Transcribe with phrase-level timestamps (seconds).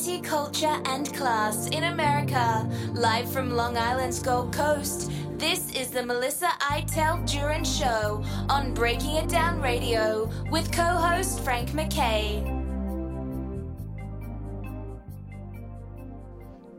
[0.00, 2.66] Culture, and class in America.
[2.94, 9.16] Live from Long Island's Gold Coast, this is the Melissa Iteld Duran Show on Breaking
[9.16, 12.42] It Down Radio with co host Frank MacKay.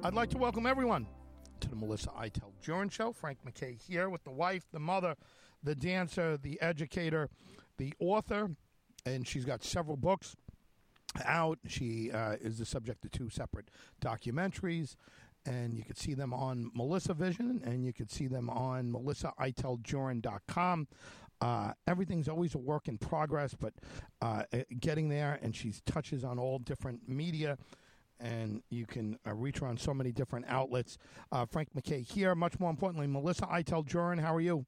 [0.03, 1.05] I'd like to welcome everyone
[1.59, 3.13] to the Melissa Iteld Duran Show.
[3.13, 5.15] Frank MacKay here with the wife, the mother,
[5.61, 7.30] the dancer, the educator,
[7.77, 8.49] the author,
[9.05, 10.35] and she's got several books
[11.25, 11.59] out.
[11.67, 13.69] She uh, is the subject of two separate
[14.02, 14.95] documentaries,
[15.45, 20.88] and you can see them on Melissa Vision, and you can see them on melissaiteldjurin.com.
[21.41, 23.73] Uh, everything's always a work in progress, but
[24.21, 24.43] uh,
[24.79, 27.57] getting there, and she touches on all different media
[28.21, 30.97] and you can uh, reach her on so many different outlets.
[31.31, 32.35] Uh, Frank MacKay here.
[32.35, 34.66] Much more importantly, Melissa Iteld Jurin, how are you?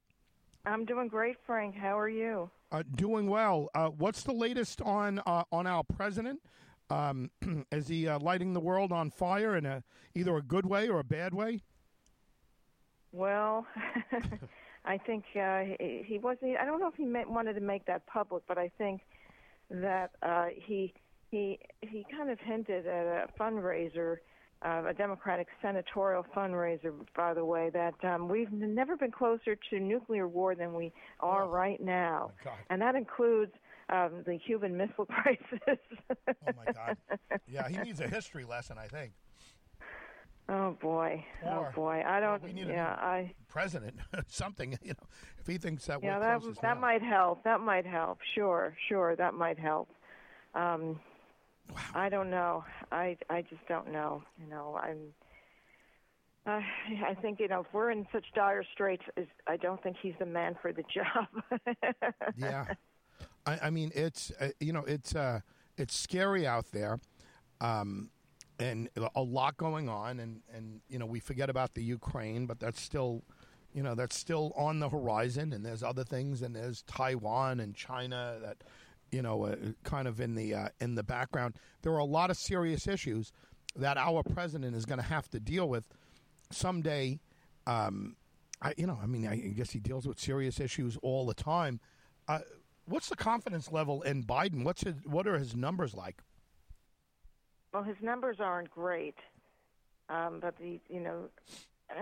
[0.66, 1.76] I'm doing great, Frank.
[1.76, 2.50] How are you?
[2.74, 3.68] Uh, doing well.
[3.72, 6.40] Uh, what's the latest on uh, on our president?
[6.90, 7.30] Um,
[7.70, 9.84] is he uh, lighting the world on fire in a
[10.16, 11.60] either a good way or a bad way?
[13.12, 13.64] Well,
[14.84, 16.56] I think he, he wasn't.
[16.56, 19.02] I don't know if he meant, wanted to make that public, but I think
[19.70, 20.10] that
[20.56, 20.94] he
[21.30, 24.16] he he kind of hinted at a fundraiser,
[24.64, 29.80] uh, a Democratic senatorial fundraiser, by the way, that um, we've never been closer to
[29.80, 32.30] nuclear war than we are oh, right now,
[32.70, 33.52] and that includes
[33.90, 35.78] um, the Cuban Missile Crisis.
[36.10, 36.96] oh my God!
[37.46, 39.12] Yeah, he needs a history lesson, I think.
[40.48, 41.24] Oh boy!
[41.44, 42.02] Or, oh boy!
[42.06, 42.42] I don't.
[42.42, 43.96] Well, we need yeah, I president
[44.28, 44.78] something.
[44.82, 46.02] You know, if he thinks that.
[46.02, 46.80] Yeah, that that now.
[46.80, 47.44] might help.
[47.44, 48.18] That might help.
[48.34, 49.88] Sure, sure, that might help.
[50.54, 51.00] Um,
[51.72, 51.80] Wow.
[51.94, 52.64] I don't know.
[52.92, 54.22] I I just don't know.
[54.38, 54.98] You know, I'm.
[56.46, 56.60] Uh,
[57.06, 60.14] I think you know if we're in such dire straits, is I don't think he's
[60.18, 61.60] the man for the job.
[62.36, 62.66] yeah,
[63.46, 65.40] I, I mean it's uh, you know it's uh,
[65.76, 67.00] it's scary out there,
[67.60, 68.10] um,
[68.58, 72.60] and a lot going on, and and you know we forget about the Ukraine, but
[72.60, 73.24] that's still
[73.72, 77.74] you know that's still on the horizon, and there's other things, and there's Taiwan and
[77.74, 78.58] China that
[79.14, 81.54] you know, uh, kind of in the uh, in the background.
[81.82, 83.32] There are a lot of serious issues
[83.76, 85.88] that our president is going to have to deal with
[86.50, 87.20] someday.
[87.66, 88.16] Um,
[88.60, 91.80] I, you know, I mean, I guess he deals with serious issues all the time.
[92.26, 92.40] Uh,
[92.86, 94.64] what's the confidence level in Biden?
[94.64, 96.22] What's his, what are his numbers like?
[97.72, 99.16] Well, his numbers aren't great,
[100.08, 101.28] um, but the you know,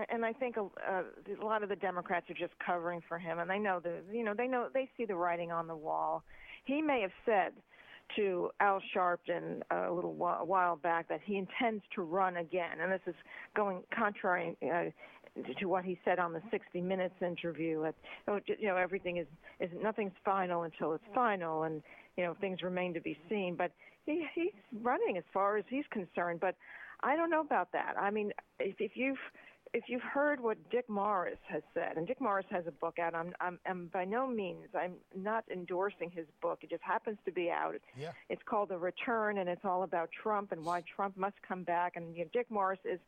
[0.09, 3.51] and I think a, a lot of the Democrats are just covering for him, and
[3.51, 6.25] they know the you know they know they see the writing on the wall
[6.65, 7.53] he may have said
[8.17, 13.01] to Al Sharpton a little while, back that he intends to run again, and this
[13.07, 13.15] is
[13.57, 14.91] going contrary uh,
[15.59, 17.83] to what he said on the 60 Minutes interview.
[17.83, 17.95] That
[18.29, 19.27] oh, you know everything is
[19.61, 21.83] is nothing's final until it's final, and
[22.17, 23.55] you know things remain to be seen.
[23.57, 23.73] But
[24.05, 24.53] he he's
[24.83, 26.41] running as far as he's concerned.
[26.41, 26.55] But
[27.03, 27.95] I don't know about that.
[27.99, 29.19] I mean, if, if you've
[29.75, 33.15] if you've heard what Dick Morris has said, and Dick Morris has a book out,
[33.15, 36.59] I'm, I'm, I'm by no means, I'm not endorsing his book.
[36.63, 37.77] It just happens to be out.
[37.99, 38.13] Yeah.
[38.29, 41.97] It's called The Return, and it's all about Trump and why Trump must come back.
[41.97, 43.01] And you know, Dick Morris is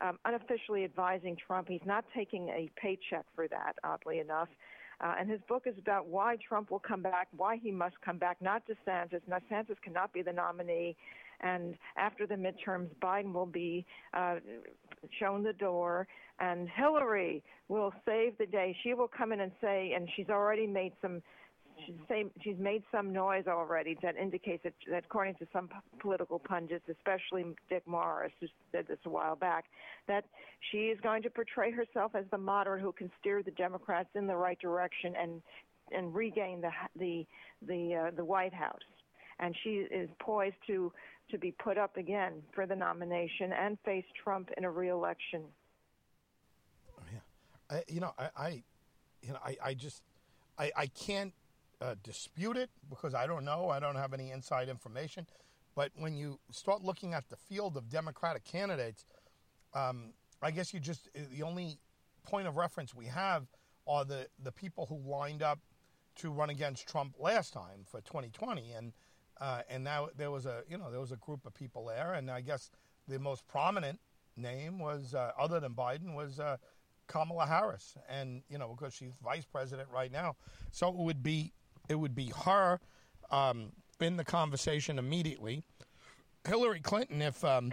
[0.00, 1.68] um, unofficially advising Trump.
[1.68, 4.48] He's not taking a paycheck for that, oddly enough.
[5.02, 8.16] Uh, and his book is about why Trump will come back, why he must come
[8.16, 9.20] back, not DeSantis.
[9.28, 10.96] Now, DeSantis cannot be the nominee.
[11.40, 13.84] And after the midterms, Biden will be
[14.14, 14.36] uh,
[15.18, 16.06] shown the door,
[16.38, 18.76] and Hillary will save the day.
[18.82, 21.22] She will come in and say, and she's already made some.
[21.84, 25.68] She's, say, she's made some noise already that indicates that, that according to some
[25.98, 29.66] political pundits, especially Dick Morris, who said this a while back,
[30.08, 30.24] that
[30.70, 34.26] she is going to portray herself as the moderate who can steer the Democrats in
[34.26, 35.42] the right direction and
[35.92, 37.26] and regain the the
[37.66, 38.80] the uh, the White House.
[39.38, 40.90] And she is poised to
[41.30, 45.42] to be put up again for the nomination and face Trump in a reelection.
[47.12, 47.18] Yeah,
[47.70, 48.62] I, you know, I, I,
[49.22, 50.02] you know, I, I just,
[50.58, 51.32] I, I can't
[51.80, 53.68] uh, dispute it because I don't know.
[53.68, 55.26] I don't have any inside information.
[55.74, 59.04] But when you start looking at the field of Democratic candidates,
[59.74, 61.78] um, I guess you just the only
[62.22, 63.46] point of reference we have
[63.86, 65.58] are the the people who lined up
[66.16, 68.92] to run against Trump last time for 2020, and
[69.40, 72.14] uh, and now there was a you know there was a group of people there,
[72.14, 72.70] and I guess
[73.08, 73.98] the most prominent
[74.36, 76.56] name was uh, other than Biden was uh,
[77.06, 80.36] Kamala Harris, and you know because she's vice president right now,
[80.72, 81.52] so it would be
[81.88, 82.80] it would be her
[83.30, 85.62] um, in the conversation immediately.
[86.46, 87.72] Hillary Clinton, if um,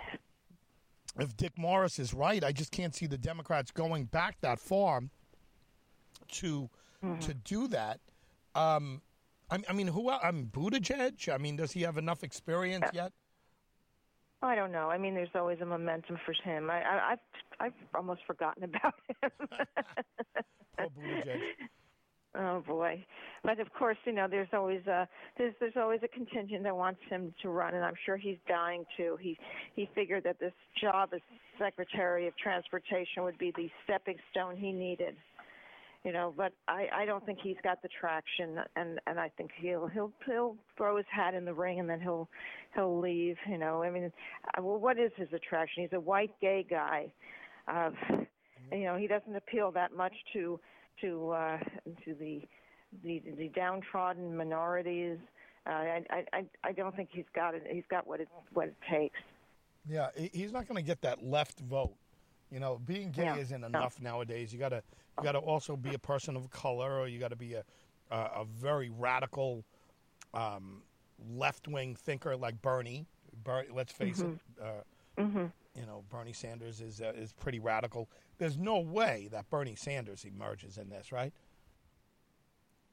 [1.19, 5.01] if Dick Morris is right, I just can't see the Democrats going back that far
[6.33, 6.69] to
[7.03, 7.19] mm-hmm.
[7.19, 7.99] to do that.
[8.55, 9.01] Um,
[9.53, 10.09] I, I mean, who?
[10.09, 11.31] I'm Buttigieg.
[11.31, 13.11] I mean, does he have enough experience yet?
[14.41, 14.89] I don't know.
[14.89, 16.69] I mean, there's always a momentum for him.
[16.69, 17.19] I, I I've
[17.59, 19.31] I've almost forgotten about him.
[20.77, 21.39] Poor Buttigieg.
[22.35, 23.05] Oh boy,
[23.43, 25.07] but of course, you know, there's always a
[25.37, 28.85] there's there's always a contingent that wants him to run, and I'm sure he's dying
[28.97, 29.17] to.
[29.21, 29.37] He
[29.75, 31.21] he figured that this job as
[31.59, 35.15] Secretary of Transportation would be the stepping stone he needed.
[36.03, 39.51] You know, but I I don't think he's got the traction, and and I think
[39.55, 42.27] he'll he'll he'll throw his hat in the ring, and then he'll
[42.75, 43.37] he'll leave.
[43.49, 44.11] You know, I mean,
[44.57, 45.83] uh, well, what is his attraction?
[45.83, 47.11] He's a white gay guy.
[47.69, 47.91] Uh,
[48.71, 50.59] you know, he doesn't appeal that much to
[51.01, 51.57] to uh,
[52.03, 52.41] to the
[53.03, 55.19] the the downtrodden minorities.
[55.65, 57.63] Uh, I, I I don't think he's got it.
[57.71, 59.19] He's got what it what it takes.
[59.87, 61.95] Yeah, he's not going to get that left vote.
[62.53, 63.67] You know, being gay Yeah, isn't no.
[63.67, 64.53] enough nowadays.
[64.53, 64.83] You got to
[65.17, 67.63] you got to also be a person of color, or you got to be a
[68.11, 69.65] a, a very radical
[70.35, 70.83] um,
[71.35, 73.07] left wing thinker like Bernie.
[73.43, 74.37] Ber- let's face it.
[74.61, 75.45] Uh, hmm
[75.75, 78.07] you know, Bernie Sanders is uh, is pretty radical.
[78.37, 81.33] There's no way that Bernie Sanders emerges in this, right?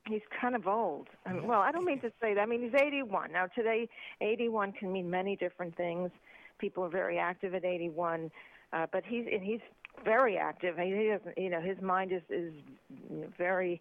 [0.07, 1.09] He's kind of old.
[1.27, 2.41] I mean, well, I don't mean to say that.
[2.41, 3.47] I mean, he's 81 now.
[3.47, 3.89] Today,
[4.23, 6.11] 81 can mean many different things.
[6.59, 8.31] People are very active at 81,
[8.73, 9.61] uh, but he's and he's
[10.05, 10.77] very active.
[10.77, 12.53] He, doesn't, you know, his mind is is
[13.37, 13.81] very,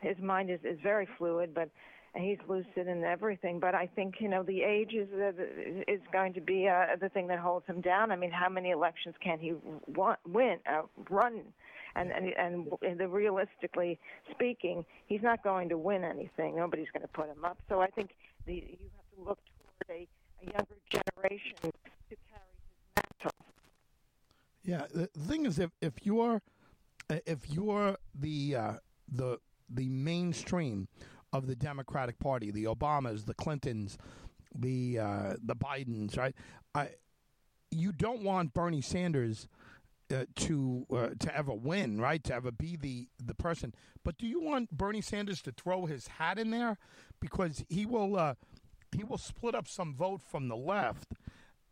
[0.00, 1.70] his mind is is very fluid, but
[2.14, 3.58] he's lucid and everything.
[3.60, 5.32] But I think you know the age is uh,
[5.88, 8.10] is going to be uh, the thing that holds him down.
[8.10, 9.54] I mean, how many elections can he
[9.94, 11.42] wa- win, uh, run?
[11.94, 13.98] And, and and and the realistically
[14.30, 16.56] speaking, he's not going to win anything.
[16.56, 17.56] Nobody's going to put him up.
[17.70, 18.10] So I think
[18.44, 19.38] the, you have to look
[19.88, 20.06] toward a,
[20.42, 22.18] a younger generation to carry his
[22.96, 23.55] mantle.
[24.66, 26.42] Yeah, the thing is, if if you're
[27.08, 28.72] if you're the uh,
[29.10, 29.38] the
[29.70, 30.88] the mainstream
[31.32, 33.96] of the Democratic Party, the Obamas, the Clintons,
[34.54, 36.34] the uh, the Bidens, right?
[36.74, 36.90] I
[37.70, 39.48] you don't want Bernie Sanders
[40.12, 42.22] uh, to uh, to ever win, right?
[42.24, 43.72] To ever be the the person.
[44.04, 46.76] But do you want Bernie Sanders to throw his hat in there
[47.20, 48.34] because he will uh,
[48.90, 51.12] he will split up some vote from the left,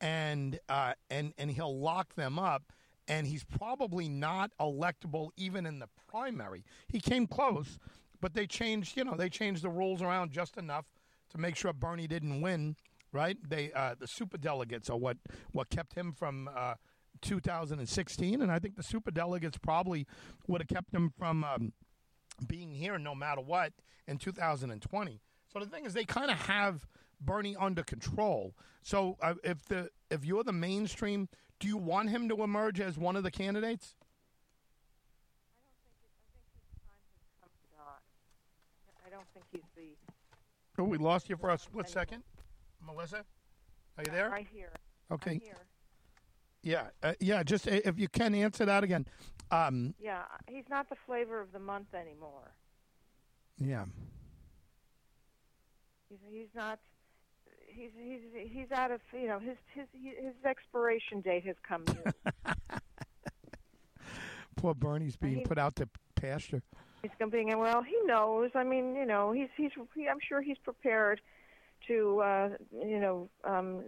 [0.00, 2.73] and uh, and and he'll lock them up.
[3.06, 6.65] And he's probably not electable even in the primary.
[6.89, 7.79] He came close,
[8.21, 8.97] but they changed.
[8.97, 10.87] You know, they changed the rules around just enough
[11.31, 12.77] to make sure Bernie didn't win.
[13.12, 13.37] Right?
[13.47, 15.19] They uh, the super delegates are what
[15.53, 16.75] what kept him from uh,
[17.21, 20.07] 2016, and I think the super delegates probably
[20.49, 21.73] would have kept him from um,
[22.47, 23.73] being here no matter what
[24.07, 25.21] in 2020.
[25.53, 26.87] So the thing is, they kind of have
[27.21, 28.55] Bernie under control.
[28.83, 31.29] So uh, if the if you're the mainstream,
[31.61, 33.95] do you want him to emerge as one of the candidates?
[39.06, 39.97] I don't think he's the
[40.77, 42.25] Oh, we lost you for a split second,
[42.85, 43.25] Melissa.
[43.97, 44.29] Are you there?
[44.29, 44.73] right here.
[45.12, 45.33] Okay.
[45.33, 45.55] I'm here.
[46.62, 47.43] Yeah, uh, yeah.
[47.45, 49.07] Just uh, if you can answer that again.
[49.53, 52.55] Um, Yeah, he's not the flavor of the month anymore.
[53.59, 53.85] yeah.
[56.09, 56.81] He's he's not.
[57.75, 62.05] He's he's he's out of you know his his his expiration date has come due.
[64.56, 66.62] Poor Bernie's being he- put out to pasture.
[67.03, 67.82] he's going to be well.
[67.82, 68.50] He knows.
[68.55, 69.73] I mean, you know, he's he's.
[69.95, 71.21] He, I'm sure he's prepared
[71.88, 73.83] to uh, you know um,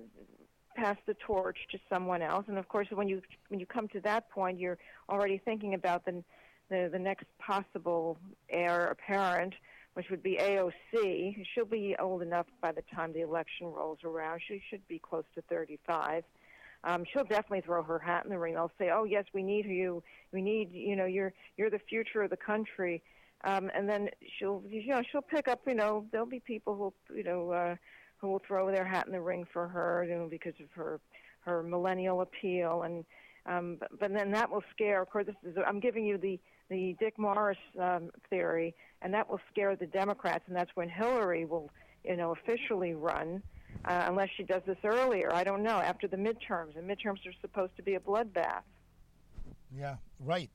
[0.75, 2.45] pass the torch to someone else.
[2.49, 4.79] And of course, when you when you come to that point, you're
[5.09, 6.23] already thinking about the
[6.69, 8.19] the, the next possible
[8.51, 9.55] heir apparent,
[9.97, 11.43] which would be AOC.
[11.55, 14.43] She'll be old enough by the time the election rolls around.
[14.47, 16.23] She should be close to 35.
[16.85, 18.53] Um, she'll definitely throw her hat in the ring.
[18.53, 20.03] They'll say, "Oh yes, we need you.
[20.33, 23.03] We need you know you're you're the future of the country."
[23.45, 27.17] Um, and then she'll you know she'll pick up you know there'll be people who
[27.17, 27.77] you know uh,
[28.19, 31.01] who will throw their hat in the ring for her you know because of her
[31.41, 33.07] her millennial appeal and
[33.47, 35.01] um, but, but then that will scare.
[35.01, 39.29] Of course, this is I'm giving you the the Dick Morris um, theory, and that
[39.31, 41.71] will scare the Democrats, and that's when Hillary will
[42.05, 43.43] you know officially run.
[43.85, 45.79] Uh, unless she does this earlier, I don't know.
[45.79, 48.63] After the midterms, and midterms are supposed to be a bloodbath.
[49.77, 50.51] Yeah, right.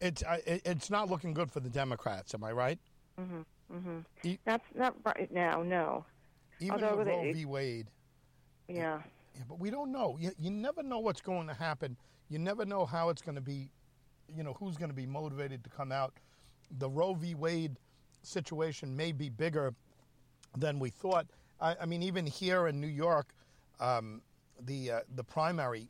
[0.00, 2.34] It's uh, it's not looking good for the Democrats.
[2.34, 2.78] Am I right?
[3.20, 3.40] Mm hmm
[3.74, 3.98] Mm-hmm.
[4.22, 5.62] E- That's not right now.
[5.62, 6.04] No.
[6.60, 7.44] Even Although with they- Roe v.
[7.46, 7.86] Wade.
[8.68, 9.00] Yeah.
[9.34, 10.16] Yeah, but we don't know.
[10.20, 11.96] You, you never know what's going to happen.
[12.28, 13.68] You never know how it's going to be,
[14.34, 16.14] you know, who's going to be motivated to come out.
[16.78, 17.34] The Roe v.
[17.34, 17.76] Wade
[18.22, 19.74] situation may be bigger
[20.56, 21.26] than we thought.
[21.60, 23.34] I, I mean, even here in New York,
[23.80, 24.22] um,
[24.64, 25.88] the uh, the primary,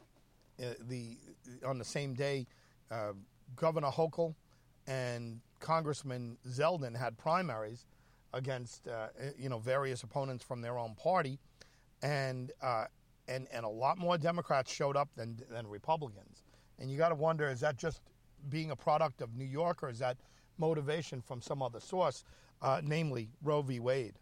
[0.61, 1.17] uh, the
[1.65, 2.47] on the same day,
[2.91, 3.13] uh,
[3.55, 4.35] Governor Hochul
[4.87, 7.87] and Congressman Zeldin had primaries
[8.33, 11.39] against uh, you know various opponents from their own party,
[12.03, 12.85] and uh,
[13.29, 16.45] and and a lot more Democrats showed up than than Republicans.
[16.79, 18.01] And you got to wonder: is that just
[18.49, 20.17] being a product of New York, or is that
[20.59, 22.25] motivation from some other source,
[22.63, 23.81] uh, namely Roe v.
[23.81, 24.15] Wade?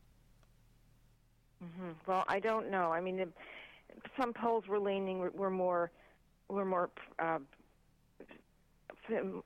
[1.63, 1.91] Mm-hmm.
[2.07, 2.93] Well, I don't know.
[2.93, 3.33] I mean,
[4.21, 5.91] some polls were leaning were more
[6.49, 7.39] were more uh,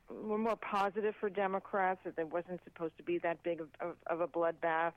[0.09, 3.95] were more positive for Democrats that there wasn't supposed to be that big of, of,
[4.07, 4.93] of a bloodbath.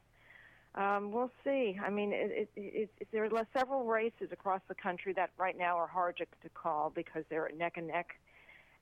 [0.75, 1.79] Um, we'll see.
[1.85, 5.77] I mean, it, it, it, there are several races across the country that right now
[5.77, 8.19] are hard to, to call because they're neck and neck,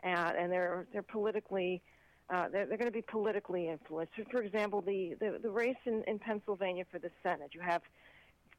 [0.03, 1.83] and, and they're they're politically
[2.33, 4.13] uh, they're, they're going to be politically influenced.
[4.31, 7.83] For example, the, the, the race in, in Pennsylvania for the Senate, you have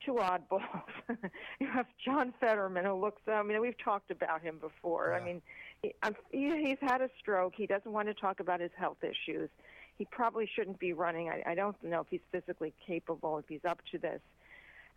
[0.06, 0.62] two oddballs.
[1.60, 3.22] you have John Fetterman, who looks.
[3.28, 5.14] I mean, we've talked about him before.
[5.14, 5.22] Yeah.
[5.22, 5.42] I mean,
[5.82, 5.94] he,
[6.32, 7.54] he, he's had a stroke.
[7.56, 9.50] He doesn't want to talk about his health issues.
[9.98, 11.30] He probably shouldn't be running.
[11.30, 14.20] I, I don't know if he's physically capable, if he's up to this.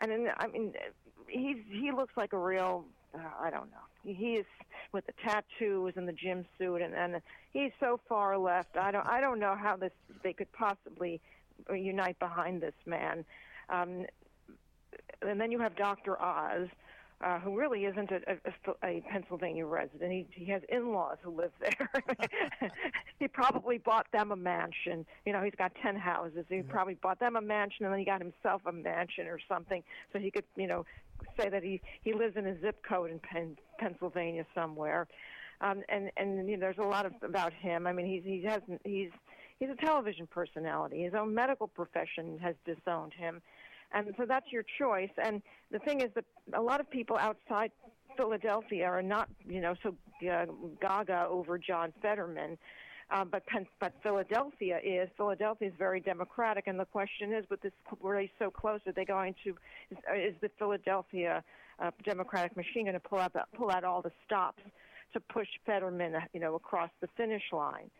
[0.00, 0.72] And then, I mean,
[1.28, 2.84] he's he looks like a real.
[3.14, 3.78] Uh, I don't know.
[4.02, 4.46] He is
[4.92, 7.20] with the tattoos and the gym suit, and, and
[7.52, 8.76] he's so far left.
[8.76, 9.06] I don't.
[9.06, 9.92] I don't know how this
[10.22, 11.20] they could possibly
[11.70, 13.24] unite behind this man.
[13.68, 14.06] Um,
[15.22, 16.20] and then you have Dr.
[16.20, 16.68] Oz,
[17.20, 20.12] uh, who really isn't a, a, a Pennsylvania resident.
[20.12, 22.70] He, he has in-laws who live there.
[23.18, 25.06] he probably bought them a mansion.
[25.24, 26.44] You know, he's got ten houses.
[26.48, 29.82] He probably bought them a mansion, and then he got himself a mansion or something,
[30.12, 30.84] so he could, you know,
[31.38, 35.06] say that he he lives in a zip code in Penn, Pennsylvania somewhere.
[35.60, 37.86] Um, and and you know, there's a lot of about him.
[37.86, 39.10] I mean, he's he hasn't he's
[39.58, 41.02] he's a television personality.
[41.02, 43.40] His own medical profession has disowned him
[43.94, 45.10] and so that's your choice.
[45.22, 45.40] And
[45.70, 47.70] the thing is that a lot of people outside
[48.16, 49.94] Philadelphia are not, you know, so
[50.28, 50.46] uh,
[50.80, 52.58] gaga over John Fetterman.
[53.10, 53.42] Uh, but
[53.80, 58.50] but Philadelphia is Philadelphia is very democratic, and the question is, with this race so
[58.50, 59.50] close, are they going to
[59.90, 61.42] is, is the Philadelphia
[61.78, 64.62] uh, Democratic machine going to pull out pull out all the stops
[65.12, 67.90] to push Fetterman, you know, across the finish line?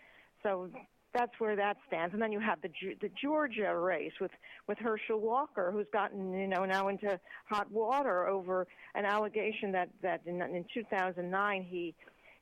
[0.43, 0.71] So
[1.15, 2.13] that's where that stands.
[2.13, 2.71] And then you have the
[3.01, 4.33] the Georgia race with
[4.67, 9.89] with Herschel Walker, who's gotten you know now into hot water over an allegation that
[10.03, 11.95] that in, in 2009 he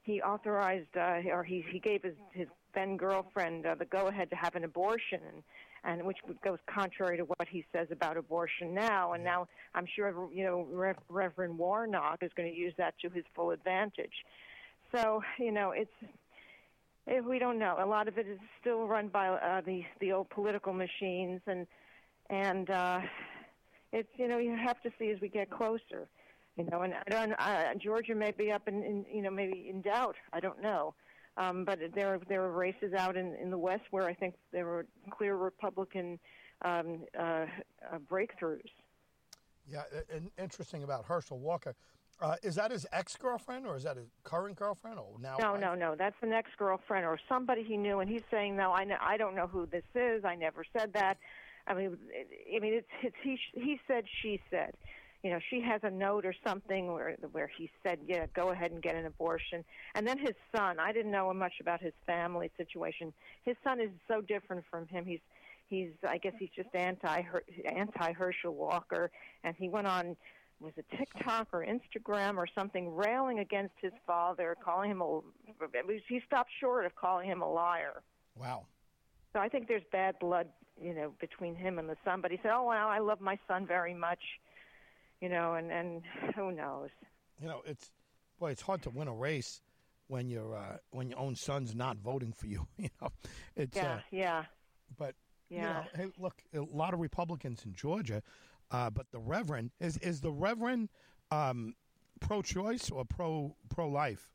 [0.03, 4.31] he authorized uh, or he he gave his his then girlfriend uh, the go ahead
[4.31, 5.43] to have an abortion and
[5.85, 10.29] and which goes contrary to what he says about abortion now and now I'm sure
[10.33, 14.25] you know Rev- Reverend Warnock is going to use that to his full advantage.
[14.93, 15.91] So you know it's
[17.09, 17.77] Eh, we don't know.
[17.79, 21.67] A lot of it is still run by uh, the the old political machines, and
[22.31, 23.01] and uh,
[23.93, 26.09] it's you know you have to see as we get closer,
[26.57, 26.83] you know.
[26.83, 27.33] And I don't.
[27.33, 30.17] Uh, Georgia may be up in, in you know maybe in doubt.
[30.33, 30.95] I don't know.
[31.37, 34.67] Um, but there there are races out in in the West where I think there
[34.67, 36.19] were clear Republican
[36.65, 37.47] um, uh, uh,
[38.11, 38.61] breakthroughs.
[39.71, 39.83] Yeah,
[40.13, 41.75] and interesting about Herschel Walker.
[42.21, 45.37] Uh, is that his ex girlfriend or is that his current girlfriend or now?
[45.41, 45.61] No, wife?
[45.61, 45.95] no, no.
[45.97, 49.17] That's an ex girlfriend or somebody he knew, and he's saying, "No, I, know, I
[49.17, 50.25] don't know who this is.
[50.25, 51.19] I never said that."
[51.67, 51.97] I mean,
[52.55, 54.75] I mean, it's, it's he he said, she said.
[55.23, 58.73] You know, she has a note or something where where he said, "Yeah, go ahead
[58.73, 59.65] and get an abortion."
[59.95, 60.81] And then his son.
[60.81, 63.13] I didn't know much about his family situation.
[63.45, 65.05] His son is so different from him.
[65.07, 65.21] He's
[65.69, 67.23] he's I guess he's just anti
[67.65, 69.11] anti Herschel Walker,
[69.45, 70.17] and he went on
[70.63, 75.21] was it TikTok or Instagram or something railing against his father, calling him a.
[76.09, 78.03] He stopped short of calling him a liar.
[78.37, 78.67] Wow.
[79.33, 80.49] So I think there's bad blood,
[80.81, 82.21] you know, between him and the son.
[82.21, 84.23] But he said, "Oh well, I love my son very much,"
[85.23, 86.03] you know, and and
[86.37, 86.91] who knows.
[87.41, 87.91] You know, it's
[88.39, 89.63] boy, it's hard to win a race
[90.09, 92.67] when your uh, when your own son's not voting for you.
[92.79, 93.09] You know,
[93.57, 94.45] it's yeah, uh, yeah,
[94.99, 95.15] but
[95.51, 95.63] yeah.
[95.63, 98.23] you know, hey, look, a lot of Republicans in Georgia,
[98.71, 100.91] uh, but the Reverend is is the Reverend
[101.31, 101.75] um,
[102.21, 104.31] pro-choice or pro pro-life?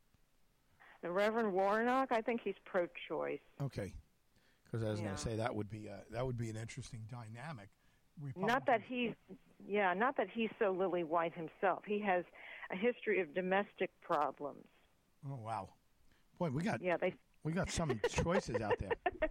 [1.02, 3.38] The Reverend Warnock, I think he's pro-choice.
[3.62, 3.94] Okay,
[4.64, 5.06] because I was Yeah.
[5.06, 7.68] going to say that would be uh, that would be an interesting dynamic.
[8.36, 9.12] Not that he's,
[9.66, 11.82] yeah, not that he's so lily white himself.
[11.86, 12.24] He has
[12.70, 14.64] a history of domestic problems.
[15.28, 15.68] Oh wow,
[16.38, 19.30] boy, we got Yeah, they we got some choices out there.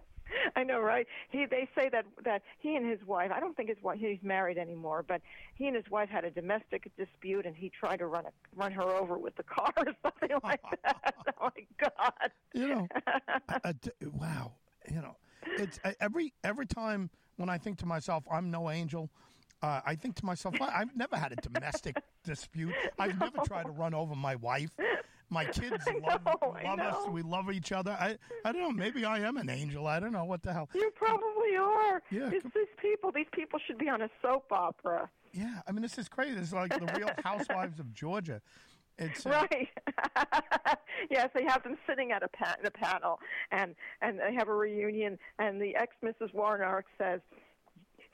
[0.56, 1.06] I know, right?
[1.30, 3.30] He they say that that he and his wife.
[3.34, 3.98] I don't think his wife.
[3.98, 5.20] He's married anymore, but
[5.54, 8.72] he and his wife had a domestic dispute, and he tried to run a, run
[8.72, 11.14] her over with the car or something like that.
[11.40, 12.30] oh my God!
[12.54, 12.88] You know,
[14.12, 14.52] wow.
[14.90, 15.16] You know,
[15.58, 19.08] it's every every time when I think to myself, I'm no angel.
[19.62, 22.74] Uh, I think to myself, I've never had a domestic dispute.
[22.98, 24.70] I've never tried to run over my wife.
[25.30, 27.08] My kids love, know, love us.
[27.08, 27.92] We love each other.
[27.92, 28.70] I, I don't know.
[28.70, 29.86] Maybe I am an angel.
[29.86, 30.68] I don't know what the hell.
[30.74, 32.02] You probably are.
[32.10, 35.10] Yeah, These, these people, these people should be on a soap opera.
[35.32, 36.34] Yeah, I mean, this is crazy.
[36.34, 38.40] This is like the Real Housewives of Georgia.
[39.00, 39.68] Uh, Right.
[41.10, 43.18] yes, they have them sitting at a, pa- a panel,
[43.52, 46.32] and and they have a reunion, and the ex Mrs.
[46.34, 47.20] Warnock says.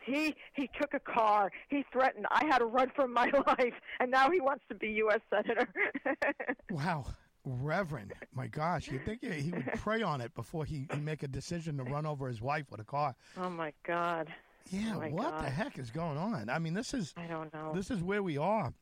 [0.07, 1.51] He he took a car.
[1.71, 2.27] He threatened.
[2.31, 5.21] I had to run for my life, and now he wants to be U.S.
[5.31, 5.67] senator.
[6.71, 7.07] Wow,
[7.47, 11.23] Reverend, my gosh, you think he he would pray on it before he, he make
[11.23, 13.15] a decision to run over his wife with a car?
[13.39, 14.29] oh my God!
[14.71, 16.51] Yeah, Oh, what the heck is going on?
[16.51, 17.73] I mean, this is I don't know.
[17.75, 18.75] this is where we are.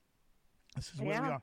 [0.75, 1.43] This is where we are.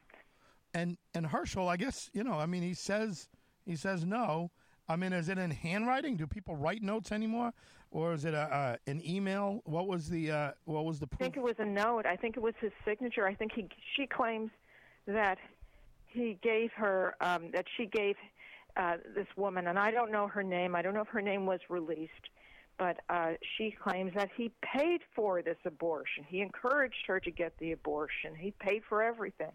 [0.74, 2.34] And and Herschel, I guess you know.
[2.34, 3.28] I mean, he says
[3.66, 4.52] he says no.
[4.88, 6.18] I mean, is it in handwriting?
[6.18, 7.54] Do people write notes anymore,
[7.92, 9.62] or is it a, uh, an email?
[9.66, 12.06] What was the uh, what was the I think it was a note.
[12.06, 13.28] I think it was his signature.
[13.28, 14.52] I think he she claims
[15.06, 15.38] that
[16.08, 18.16] he gave her um, that she gave
[18.78, 20.76] uh, this woman, and I don't know her name.
[20.76, 22.30] I don't know if her name was released,
[22.78, 26.24] but uh, she claims that he paid for this abortion.
[26.28, 28.36] He encouraged her to get the abortion.
[28.36, 29.52] He paid for everything.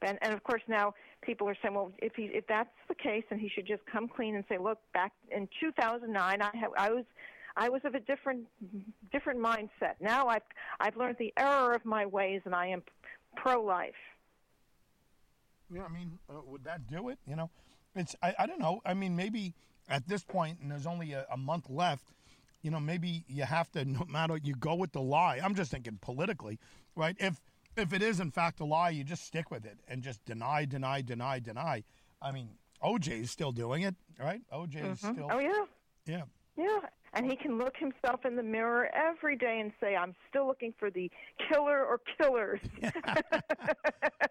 [0.00, 3.24] And, and of course now people are saying, well, if he if that's the case,
[3.30, 6.90] then he should just come clean and say, look, back in 2009, I have I
[6.90, 7.04] was
[7.56, 8.46] I was of a different
[9.10, 9.94] different mindset.
[10.00, 10.42] Now I've
[10.80, 12.82] I've learned the error of my ways, and I am
[13.36, 13.94] pro-life.
[15.72, 17.18] Yeah, I mean, uh, would that do it?
[17.26, 17.50] You know,
[17.94, 18.80] it's I, I don't know.
[18.84, 19.54] I mean, maybe
[19.88, 22.04] at this point, and there's only a, a month left.
[22.62, 25.40] You know, maybe you have to, no matter you go with the lie.
[25.42, 26.58] I'm just thinking politically,
[26.94, 27.16] right?
[27.18, 27.40] If
[27.76, 30.64] if it is in fact a lie, you just stick with it and just deny,
[30.64, 31.84] deny, deny, deny.
[32.20, 32.50] I mean,
[32.82, 34.40] OJ is still doing it, right?
[34.52, 35.12] OJ is mm-hmm.
[35.12, 35.64] still, Oh yeah,
[36.06, 36.22] yeah.
[36.56, 36.80] yeah.
[37.14, 40.72] And he can look himself in the mirror every day and say, "I'm still looking
[40.78, 41.10] for the
[41.48, 42.60] killer or killers."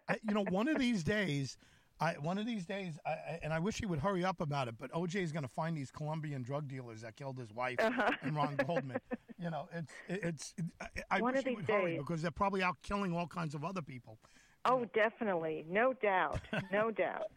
[0.10, 1.58] Uh, you know, one of these days,
[2.02, 4.76] I one of these days, I, and I wish he would hurry up about it.
[4.80, 8.36] But OJ is going to find these Colombian drug dealers that killed his wife and
[8.36, 8.98] Ron Goldman.
[9.40, 10.54] You know, it's it's.
[10.82, 12.00] I, I One wish of he these would hurry days.
[12.00, 14.18] because they're probably out killing all kinds of other people.
[14.66, 17.28] oh, definitely, no doubt, no doubt.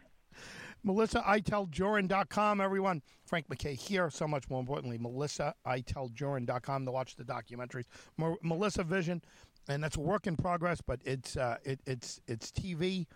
[0.87, 3.03] MelissaITellJoran.com, everyone.
[3.27, 4.11] Frank MacKay here.
[4.11, 7.85] So much more importantly, MelissaITellJoran.com to watch the documentaries.
[8.19, 9.23] Mer- Melissa Vision,
[9.69, 13.07] and that's a work in progress, but it's uh, it, it's it's TV,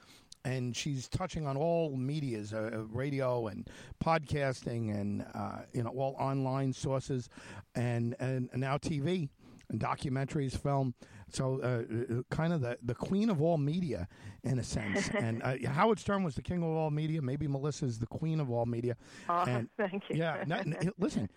[0.45, 3.69] and she's touching on all medias, uh, uh, radio and
[4.03, 7.29] podcasting, and uh, you know all online sources,
[7.75, 9.29] and and, and now TV
[9.71, 10.95] and documentaries, film.
[11.31, 14.09] So, uh, uh, kind of the, the queen of all media,
[14.45, 15.11] in a sense.
[15.15, 17.21] and uh, Howard Stern was the king of all media.
[17.21, 18.97] Maybe Melissa's the queen of all media.
[19.29, 20.17] Oh, and thank you.
[20.17, 20.67] yeah, not,
[20.99, 21.29] listen,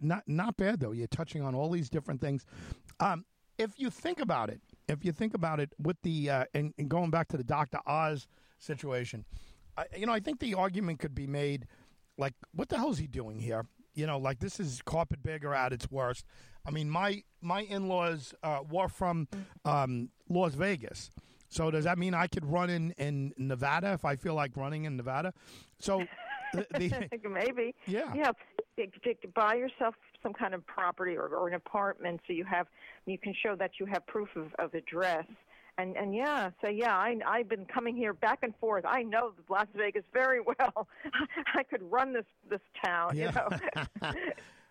[0.00, 0.92] not not bad though.
[0.92, 2.44] You're touching on all these different things.
[3.00, 3.24] Um,
[3.58, 6.88] if you think about it, if you think about it, with the uh, and, and
[6.88, 8.26] going back to the Doctor Oz
[8.58, 9.24] situation,
[9.76, 11.66] I, you know, I think the argument could be made,
[12.18, 13.66] like, what the hell is he doing here?
[13.94, 16.24] You know, like this is carpetbagger at its worst.
[16.66, 19.28] I mean, my my in laws uh, were from
[19.64, 21.10] um, Las Vegas.
[21.48, 24.86] So does that mean I could run in, in Nevada if I feel like running
[24.86, 25.32] in Nevada?
[25.78, 26.02] So
[26.52, 27.76] the, the, Maybe.
[27.86, 28.12] Yeah.
[28.14, 28.32] Yeah.
[29.34, 32.66] Buy yourself some kind of property or, or an apartment so you have
[33.06, 35.26] you can show that you have proof of, of address.
[35.78, 38.84] And and yeah, so yeah, I I've been coming here back and forth.
[38.86, 40.88] I know Las Vegas very well.
[41.54, 43.48] I could run this this town, you know.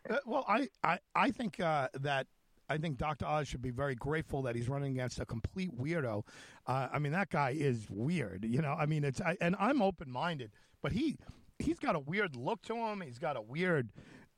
[0.10, 2.28] Uh, well, I, I, I think uh, that
[2.70, 3.26] I think Dr.
[3.26, 6.24] Oz should be very grateful that he's running against a complete weirdo.
[6.66, 8.46] Uh, I mean, that guy is weird.
[8.46, 11.18] You know, I mean, it's I, and I'm open minded, but he
[11.60, 13.02] he's got a weird look to him.
[13.02, 13.90] He's got a weird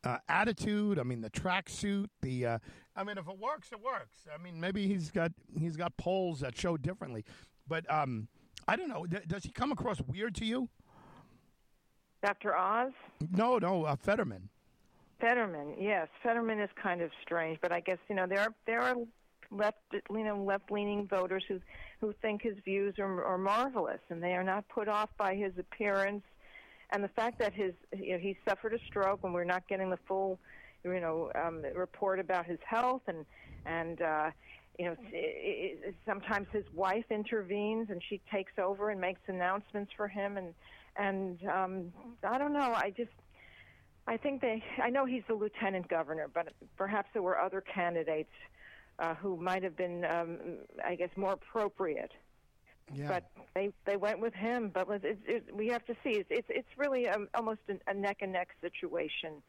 [0.06, 1.00] uh, attitude.
[1.00, 2.08] I mean, the tracksuit.
[2.22, 2.60] The uh,
[2.96, 4.28] I mean, if it works, it works.
[4.34, 7.26] I mean, maybe he's got he's got polls that show differently,
[7.68, 8.28] but um,
[8.68, 9.06] I don't know.
[9.06, 10.70] D- does he come across weird to you?
[12.24, 12.56] Dr.
[12.56, 12.92] Oz?
[13.32, 14.50] No, no, uh, Fetterman.
[15.20, 18.82] Fetterman, yes, Fetterman is kind of strange, but I guess you know there are there
[18.82, 18.96] are
[19.52, 21.60] left you know left leaning voters who
[22.02, 25.54] who think his views are, are marvelous, and they are not put off by his
[25.58, 26.24] appearance
[26.92, 29.90] and the fact that his you know, he suffered a stroke, and we're not getting
[29.90, 30.40] the full
[30.84, 33.26] you know um, report about his health, and
[33.66, 34.32] and uh,
[34.78, 39.92] you know it, it, sometimes his wife intervenes and she takes over and makes announcements
[39.96, 40.54] for him, and
[40.98, 41.92] and um,
[42.24, 43.12] I don't know, I just
[44.08, 44.64] I think they.
[44.82, 48.32] I know he's the lieutenant governor, but perhaps there were other candidates
[49.00, 50.38] uh, who might have been, um,
[50.86, 52.12] I guess, more appropriate.
[52.94, 53.08] Yeah.
[53.08, 53.24] But
[53.56, 54.70] they they went with him.
[54.74, 56.12] But it's, it, we have to see.
[56.12, 59.42] It's it's, it's really um, almost a, a neck and neck situation,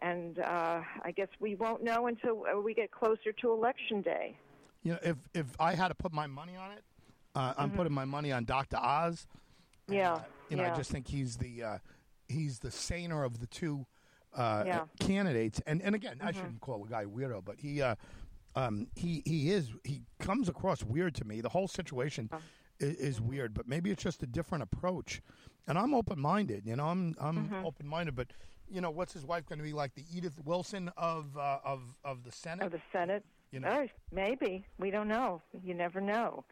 [0.00, 4.36] and uh, I guess we won't know until uh, we get closer to election day.
[4.82, 6.82] You know, if if I had to put my money on it,
[7.34, 8.76] uh, I'm putting my money on Dr.
[8.78, 9.26] Oz.
[9.88, 10.72] Yeah, uh, you know, yeah.
[10.72, 11.78] I just think he's the uh,
[12.28, 13.86] he's the saner of the two
[14.34, 14.80] uh, Yeah.
[14.98, 15.60] candidates.
[15.66, 16.26] And and again, Mm-hmm.
[16.28, 17.94] I shouldn't call the guy weirdo, but he uh,
[18.56, 21.40] um, he he is he comes across weird to me.
[21.40, 22.28] The whole situation.
[22.80, 25.20] Is, is weird, but maybe it's just a different approach.
[25.68, 26.66] And I'm open minded.
[26.66, 27.66] You know, I'm I'm Mm-hmm.
[27.66, 28.28] open minded, but.
[28.72, 29.96] You know, what's his wife going to be like?
[29.96, 32.66] The Edith Wilson of uh, of of the Senate.
[32.66, 33.24] Of the Senate?
[33.50, 33.68] You know.
[33.68, 34.64] Oh, maybe.
[34.78, 35.42] We don't know.
[35.64, 36.44] You never know.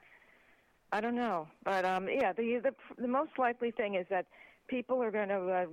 [0.90, 4.26] I don't know, but um, yeah, the the the most likely thing is that
[4.66, 5.66] people are going to uh,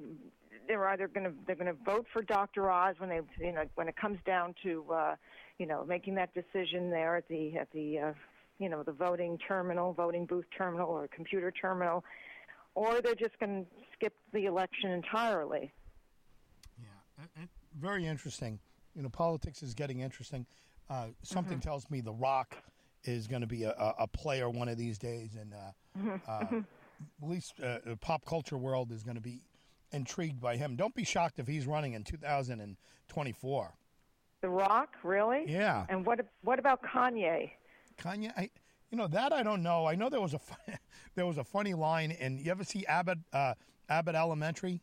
[0.67, 2.69] they're either going to they're going to vote for Dr.
[2.69, 5.15] Oz when they you know when it comes down to uh,
[5.57, 8.13] you know making that decision there at the at the uh,
[8.59, 12.03] you know the voting terminal, voting booth terminal, or computer terminal,
[12.73, 15.73] or they're just going to skip the election entirely.
[16.79, 18.59] Yeah, it- it- very interesting.
[18.95, 20.45] You know, politics is getting interesting.
[20.89, 22.55] Uh, something tells me The Rock
[23.03, 26.45] is going to be a, a, player one of these days, and uh, uh,
[27.21, 29.41] at least uh, the pop culture world is going to be
[29.91, 30.75] intrigued by him.
[30.75, 33.73] Don't be shocked if he's running in 2024.
[34.41, 35.43] The Rock, really?
[35.47, 37.51] Yeah, And what what about Kanye?
[37.97, 38.31] Kanye.
[38.37, 38.49] I,
[38.91, 39.85] you know that I don't know.
[39.85, 40.39] I know there was a
[41.15, 43.53] there was a funny line, and you ever see Abbott uh,
[43.89, 44.81] Abbott Elementary?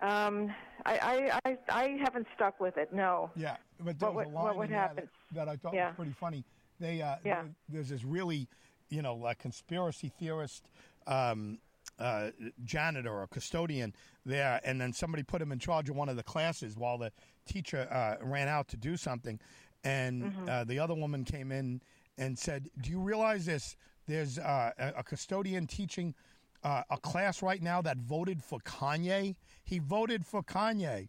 [0.00, 0.52] Um,
[0.84, 0.98] I,
[1.44, 2.92] I, I, I haven't stuck with it.
[2.92, 3.30] No.
[3.36, 5.08] Yeah, but there What was a what line there happen?
[5.32, 5.88] that, that I thought Yeah.
[5.88, 6.44] was pretty funny.
[6.78, 7.42] They, uh, Yeah.
[7.42, 8.46] there- there's this really,
[8.90, 10.68] you know, like conspiracy theorist
[11.06, 11.58] um,
[11.98, 12.30] uh,
[12.64, 13.94] janitor or custodian
[14.26, 17.12] there, and then somebody put him in charge of one of the classes while the
[17.46, 19.38] teacher uh, ran out to do something,
[19.84, 20.48] and Mm-hmm.
[20.48, 21.80] uh, the other woman came in
[22.18, 23.76] and said, "Do you realize this?
[24.06, 26.14] There's uh, a, a custodian teaching."
[26.62, 29.36] Uh, a class right now that voted for Kanye.
[29.64, 31.08] He voted for Kanye,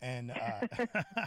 [0.00, 0.66] and uh,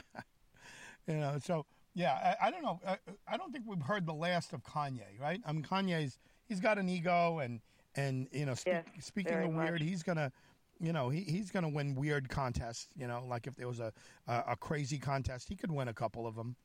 [1.08, 2.80] you know, so yeah, I, I don't know.
[2.88, 5.40] I, I don't think we've heard the last of Kanye, right?
[5.46, 7.62] I mean, Kanye's he's got an ego, and
[7.96, 9.82] and you know, Yes, speaking of weird, much.
[9.82, 10.32] he's gonna.
[10.80, 12.90] You know, he, he's going to win weird contests.
[12.96, 13.92] You know, like if there was a,
[14.28, 16.56] a a crazy contest, he could win a couple of them.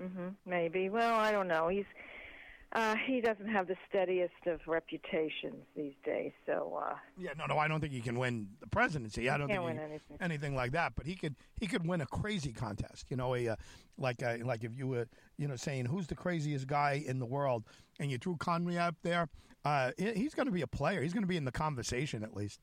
[0.00, 0.88] Hmm Maybe.
[0.88, 1.68] Well, I don't know.
[1.68, 1.84] He's
[2.74, 6.32] uh, he doesn't have the steadiest of reputations these days.
[6.44, 9.30] So uh, Yeah, no, no, I don't think he can win the presidency.
[9.30, 10.00] I don't think he, anything.
[10.20, 10.92] anything like that.
[10.94, 13.06] But he could he could win a crazy contest.
[13.10, 13.56] You know, a uh,
[13.96, 15.08] like uh like if you were
[15.38, 17.64] you know saying who's the craziest guy in the world,
[17.98, 19.28] and you threw Kanye up there,
[19.64, 21.00] uh, he- he's going to be a player.
[21.02, 22.60] He's going to be in the conversation at least,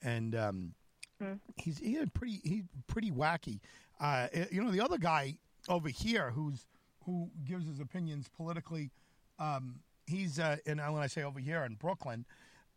[0.00, 0.74] and um,
[1.20, 1.34] Hmm.
[1.56, 3.58] he's he pretty he's pretty wacky.
[4.00, 5.36] Uh, you know, the other guy
[5.68, 6.66] over here who's
[7.04, 8.90] who gives his opinions politically.
[9.38, 12.24] Um, he's uh, and when I say over here in Brooklyn.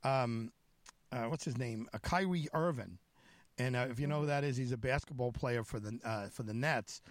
[0.04, 0.52] Um,
[1.14, 1.88] uh, what's his name?
[1.94, 2.98] Uh, Kyrie Irving,
[3.58, 6.28] and uh, if you know who that is, he's a basketball player for the uh,
[6.30, 7.02] for the Nets,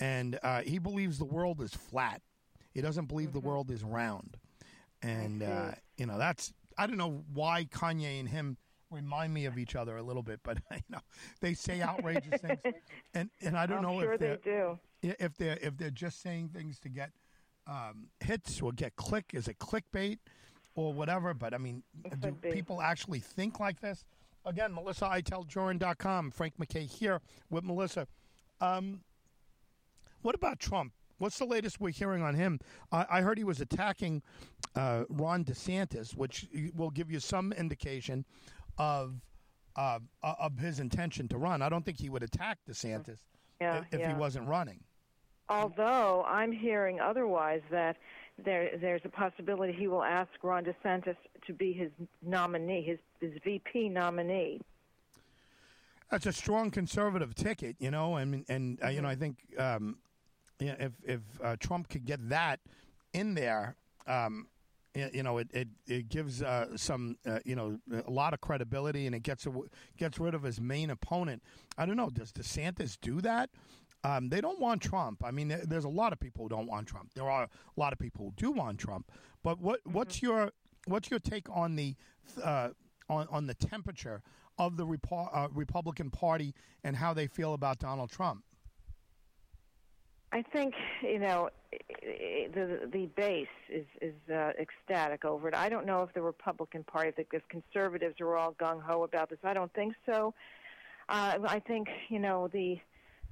[0.00, 2.20] and uh, he believes the world is flat.
[2.72, 4.36] He doesn't believe the world is round,
[5.02, 8.56] and uh, you know that's I don't know why Kanye and him
[8.92, 11.00] remind me of each other a little bit, but you know
[11.40, 12.60] they say outrageous things,
[13.14, 15.14] and and I don't I'm know sure if they they're do.
[15.18, 17.10] if they're if they're just saying things to get
[17.66, 20.18] um, hits or get click, is it clickbait
[20.74, 21.34] or whatever?
[21.34, 21.82] But I mean,
[22.20, 24.04] do people actually think like this?
[24.44, 26.32] Again, Melissa ITellJoran.com.
[26.32, 28.08] Frank MacKay here with Melissa.
[28.60, 29.02] Um,
[30.22, 30.92] what about Trump?
[31.18, 32.58] What's the latest we're hearing on him?
[32.90, 34.22] I, I heard he was attacking
[34.74, 38.24] uh, Ron DeSantis, which will give you some indication
[38.78, 39.14] of
[39.76, 41.62] uh, of his intention to run.
[41.62, 43.18] I don't think he would attack DeSantis
[43.60, 44.08] Yeah, if yeah.
[44.08, 44.80] he wasn't running.
[45.48, 47.96] Although I'm hearing otherwise that
[48.42, 51.90] there there's a possibility he will ask Ron DeSantis to be his
[52.22, 54.60] nominee, his his VP nominee.
[56.10, 59.96] That's a strong conservative ticket, you know, and and uh, you know I think um,
[60.58, 62.60] yeah, if if uh, Trump could get that
[63.12, 64.46] in there, um,
[64.94, 69.06] you know, it it, it gives uh, some uh, you know a lot of credibility,
[69.06, 71.42] and it gets aw- gets rid of his main opponent.
[71.78, 72.10] I don't know.
[72.10, 73.50] Does DeSantis do that?
[74.04, 75.22] Um, they don't want Trump.
[75.24, 77.14] I mean, there's a lot of people who don't want Trump.
[77.14, 77.48] There are a
[77.80, 79.10] lot of people who do want Trump.
[79.42, 80.50] But what what's your
[80.86, 81.94] what's your take on the
[82.42, 82.70] uh,
[83.08, 84.22] on on the temperature
[84.58, 88.44] of the Repo- uh, Republican Party and how they feel about Donald Trump?
[90.32, 91.50] I think you know
[92.54, 95.54] the the base is is uh, ecstatic over it.
[95.54, 99.28] I don't know if the Republican Party, if the conservatives are all gung ho about
[99.28, 99.38] this.
[99.44, 100.32] I don't think so.
[101.08, 102.78] Uh, I think you know the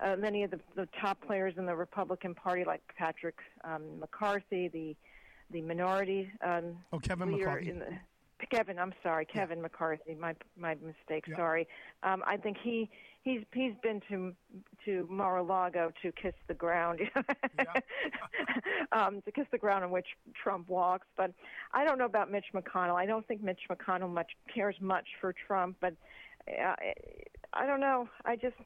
[0.00, 4.68] uh, many of the, the top players in the Republican Party, like Patrick um, McCarthy,
[4.68, 4.94] the
[5.50, 7.72] the minority um, Oh, Kevin McCarthy.
[7.72, 8.78] the Kevin.
[8.78, 9.62] I'm sorry, Kevin yeah.
[9.62, 10.14] McCarthy.
[10.14, 11.24] My my mistake.
[11.28, 11.36] Yeah.
[11.36, 11.68] Sorry.
[12.02, 12.90] Um, I think he
[13.22, 14.32] he's he's been to
[14.84, 17.00] to Mar-a-Lago to kiss the ground,
[18.92, 20.06] um, to kiss the ground on which
[20.42, 21.06] Trump walks.
[21.16, 21.32] But
[21.72, 22.94] I don't know about Mitch McConnell.
[22.94, 25.76] I don't think Mitch McConnell much cares much for Trump.
[25.80, 25.94] But
[26.48, 26.74] uh,
[27.52, 28.08] I don't know.
[28.24, 28.56] I just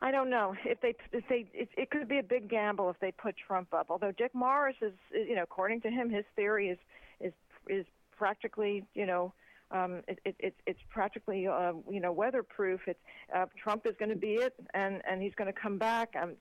[0.00, 2.98] I don't know if they if they it, it could be a big gamble if
[3.00, 3.86] they put Trump up.
[3.90, 6.78] Although Dick Morris is, you know, according to him, his theory is
[7.20, 7.32] is
[7.68, 7.84] is
[8.16, 9.32] practically, you know,
[9.70, 12.80] um, it, it, it, it's practically, uh, you know, weatherproof.
[12.86, 13.00] It's
[13.34, 16.14] uh, Trump is going to be it, and and he's going to come back.
[16.20, 16.34] Um,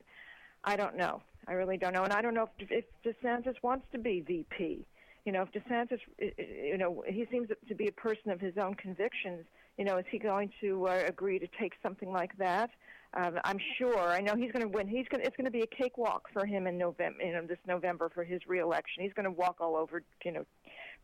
[0.63, 1.21] I don't know.
[1.47, 4.85] I really don't know, and I don't know if, if DeSantis wants to be VP.
[5.25, 8.75] You know, if DeSantis, you know, he seems to be a person of his own
[8.75, 9.45] convictions.
[9.77, 12.69] You know, is he going to uh, agree to take something like that?
[13.13, 13.99] Um, I'm sure.
[13.99, 14.87] I know he's going to win.
[14.87, 15.23] He's going.
[15.23, 17.23] It's going to be a cakewalk for him in November.
[17.23, 19.03] You know, this November for his reelection.
[19.03, 20.03] He's going to walk all over.
[20.25, 20.45] You know,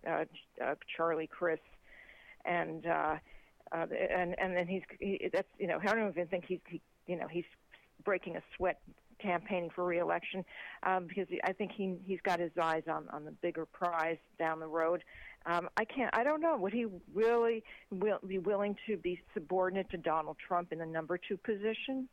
[0.08, 0.26] uh,
[0.64, 1.62] uh, Charlie Crist,
[2.46, 3.16] and uh,
[3.72, 6.82] uh, and and then he's he, that's you know I don't even think he's he,
[7.08, 7.46] you know he's
[8.04, 8.80] breaking a sweat
[9.20, 10.44] campaigning for reelection
[10.84, 14.60] um, because I think he he's got his eyes on on the bigger prize down
[14.60, 15.04] the road.
[15.46, 16.10] Um, I can't.
[16.16, 16.56] I don't know.
[16.58, 21.18] Would he really will, be willing to be subordinate to Donald Trump in the number
[21.18, 22.08] two position?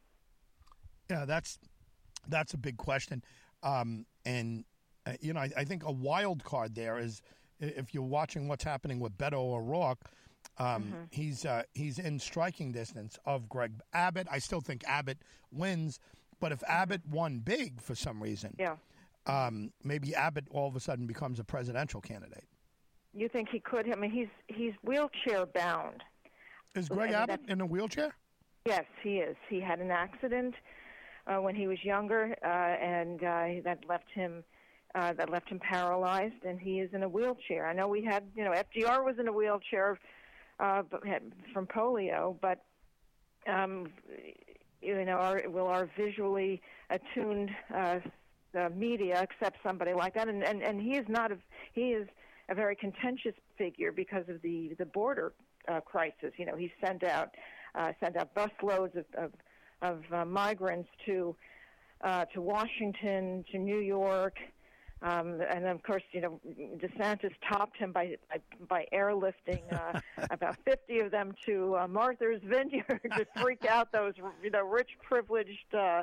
[1.10, 1.58] Yeah, that's
[2.28, 3.22] that's a big question,
[3.62, 4.64] um, and
[5.06, 7.22] uh, you know I, I, think a wild card there is
[7.60, 10.00] if you're watching what's happening with Beto O'Rourke.
[10.60, 11.02] Um, mm-hmm.
[11.10, 14.28] He's uh, he's in striking distance of Greg Abbott.
[14.30, 15.18] I still think Abbott
[15.50, 15.98] wins,
[16.38, 18.76] but if Abbott won big for some reason, yeah,
[19.26, 22.44] um, maybe Abbott all of a sudden becomes a presidential candidate.
[23.14, 23.90] You think he could?
[23.90, 26.02] I mean, he's he's wheelchair bound.
[26.74, 28.14] Is Greg I mean, Abbott in a wheelchair?
[28.66, 29.36] Yes, he is.
[29.48, 30.54] He had an accident
[31.26, 34.44] uh, when he was younger, uh, and uh, that left him
[34.94, 37.66] uh, that left him paralyzed, and he is in a wheelchair.
[37.66, 39.98] I know we had, you know, FDR was in a wheelchair
[40.60, 40.82] uh,
[41.52, 42.64] from polio, but
[43.48, 43.88] um,
[44.82, 48.00] you know, our, will our visually attuned uh,
[48.74, 50.28] media accept somebody like that?
[50.28, 51.38] And, and and he is not a
[51.72, 52.08] he is
[52.48, 55.32] a very contentious figure because of the the border
[55.68, 56.32] uh, crisis.
[56.36, 57.30] You know, he sent out
[57.74, 59.32] uh, sent out busloads of of,
[59.82, 61.36] of uh, migrants to
[62.02, 64.36] uh, to Washington, to New York.
[65.02, 66.40] Um, and of course, you know,
[66.76, 69.98] DeSantis topped him by by, by airlifting uh,
[70.30, 74.90] about 50 of them to uh, Martha's Vineyard to freak out those, you know, rich,
[75.02, 76.02] privileged uh,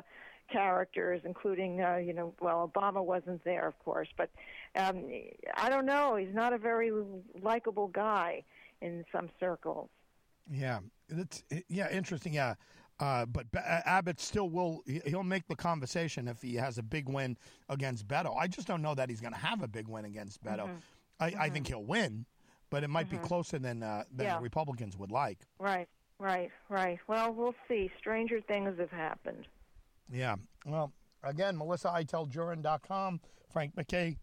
[0.50, 4.30] characters, including, uh, you know, well, Obama wasn't there, of course, but
[4.74, 5.04] um,
[5.54, 6.16] I don't know.
[6.16, 6.90] He's not a very
[7.40, 8.42] likable guy
[8.80, 9.88] in some circles.
[10.50, 12.32] Yeah, that's yeah, interesting.
[12.32, 12.54] Yeah,
[13.00, 14.82] uh, but Abbott still will.
[15.06, 17.36] He'll make the conversation if he has a big win
[17.68, 18.36] against Beto.
[18.36, 20.64] I just don't know that he's going to have a big win against Beto.
[20.64, 20.76] Mm-hmm.
[21.20, 21.40] I, mm-hmm.
[21.40, 22.26] I, think he'll win,
[22.70, 23.22] but it might mm-hmm.
[23.22, 24.36] be closer than uh, than yeah.
[24.36, 25.38] the Republicans would like.
[25.60, 26.98] Right, right, right.
[27.06, 27.90] Well, we'll see.
[27.98, 29.46] Stranger things have happened.
[30.10, 30.36] Yeah.
[30.66, 33.20] Well, again, Melissa MelissaItelJurin.com,
[33.52, 34.16] Frank MacKay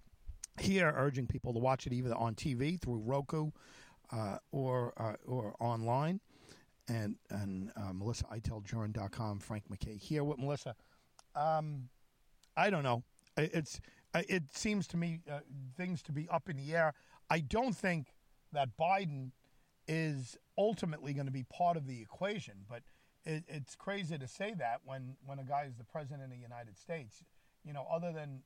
[0.60, 3.52] here urging people to watch it either on TV through Roku
[4.12, 6.20] uh, or uh, or online.
[6.88, 10.76] And and uh, MelissaItelJurin.com, Frank MacKay here with Melissa.
[11.36, 11.90] Um,
[12.56, 13.04] I don't know.
[13.38, 13.80] It's
[14.14, 15.40] it seems to me uh,
[15.76, 16.94] things to be up in the air.
[17.30, 18.14] I don't think
[18.54, 19.32] that Biden
[19.88, 22.84] is ultimately going to be part of the equation, but
[23.26, 26.38] it, it's crazy to say that when when a guy is the president of the
[26.38, 27.24] United States.
[27.64, 28.44] You know, other than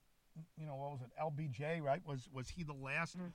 [0.57, 3.31] you know what was it LBJ right was was he the last mm.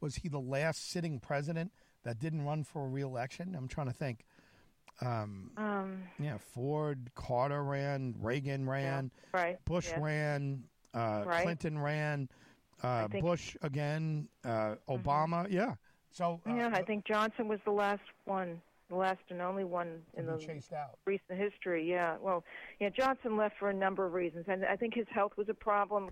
[0.00, 1.72] was he the last sitting president
[2.04, 3.54] that didn't run for a reelection?
[3.56, 4.24] I'm trying to think.
[5.00, 10.00] Um, um, yeah, Ford, Carter ran, Reagan ran, yeah, right, Bush yeah.
[10.00, 11.42] ran, uh, right.
[11.42, 12.28] Clinton ran,
[12.82, 14.92] uh, Bush again, uh, mm-hmm.
[14.92, 15.44] Obama.
[15.44, 15.54] Mm-hmm.
[15.54, 15.74] Yeah.
[16.12, 18.60] So uh, yeah, I think Johnson was the last one
[18.92, 20.34] the last and only one in the
[21.06, 21.88] recent history.
[21.88, 22.44] Yeah, well,
[22.78, 25.54] yeah, Johnson left for a number of reasons, and I think his health was a
[25.54, 26.10] problem.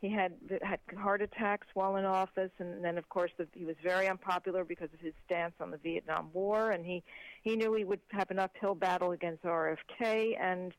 [0.00, 0.32] He had
[0.62, 4.64] had heart attacks while in office, and then of course the, he was very unpopular
[4.64, 7.02] because of his stance on the Vietnam War, and he
[7.42, 10.72] he knew he would have an uphill battle against RFK, and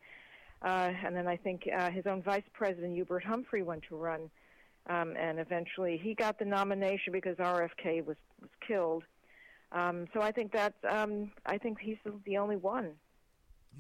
[0.63, 4.29] uh, and then I think uh, his own vice president Hubert Humphrey went to run,
[4.88, 9.03] um, and eventually he got the nomination because RFK was was killed
[9.71, 12.91] um, so I think that um, I think he's the only one.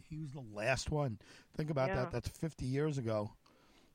[0.09, 1.19] He was the last one.
[1.57, 1.95] Think about yeah.
[1.95, 2.11] that.
[2.11, 3.31] That's 50 years ago.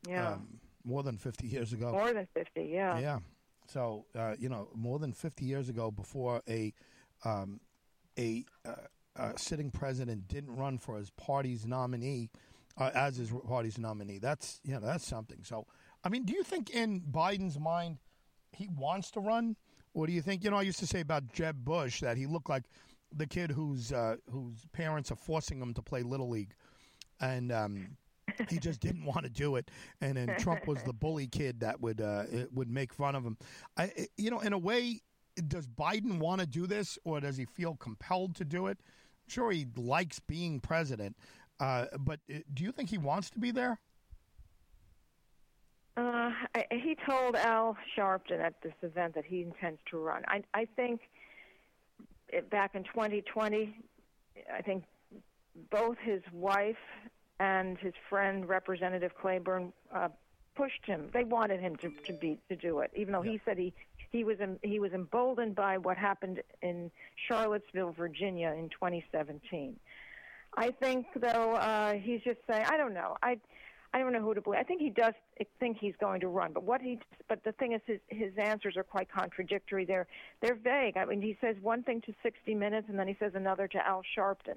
[0.06, 0.32] Yeah.
[0.32, 0.46] Um,
[0.86, 1.92] more than 50 years ago.
[1.92, 2.98] More than 50, yeah.
[2.98, 3.18] Yeah.
[3.66, 6.72] So, uh, you know, more than 50 years ago before a
[7.24, 7.60] um,
[8.18, 8.72] a, uh,
[9.16, 12.30] a, sitting president didn't run for his party's nominee
[12.78, 14.18] uh, as his party's nominee.
[14.18, 15.38] That's, you know, that's something.
[15.42, 15.66] So,
[16.04, 17.98] I mean, do you think in Biden's mind
[18.52, 19.56] he wants to run
[19.96, 22.26] Or do you think, you know, I used to say about Jeb Bush that he
[22.26, 22.64] looked like
[23.10, 26.54] the kid whose uh, whose parents are forcing him to play little league,
[27.18, 27.96] and um,
[28.48, 29.70] he just didn't want to do it.
[30.00, 33.36] And then Trump was the bully kid that would uh, would make fun of him.
[33.76, 35.00] I, you know, in a way,
[35.48, 38.78] does Biden want to do this, or does he feel compelled to do it?
[38.80, 41.16] I'm sure, he likes being president,
[41.60, 43.80] uh, but uh, do you think he wants to be there?
[45.96, 46.30] Uh,
[46.70, 50.22] he told Al Sharpton at this event that he intends to run.
[50.28, 51.00] I, I think
[52.50, 53.74] back in 2020,
[54.54, 54.84] I think
[55.70, 56.76] both his wife
[57.38, 60.08] and his friend Representative Clyburn uh,
[60.54, 61.08] pushed him.
[61.12, 63.32] They wanted him to, to be to do it, even though yeah.
[63.32, 63.72] he said he
[64.10, 66.90] he was he was emboldened by what happened in
[67.28, 69.76] Charlottesville, Virginia, in 2017.
[70.56, 73.38] I think though uh, he's just saying I don't know I.
[73.94, 74.60] I don't know who to believe.
[74.60, 75.14] I think he does
[75.58, 78.76] think he's going to run, but what he but the thing is his his answers
[78.76, 79.86] are quite contradictory.
[79.86, 80.06] They're
[80.42, 80.98] they're vague.
[80.98, 83.86] I mean, he says one thing to 60 Minutes, and then he says another to
[83.86, 84.56] Al Sharpton.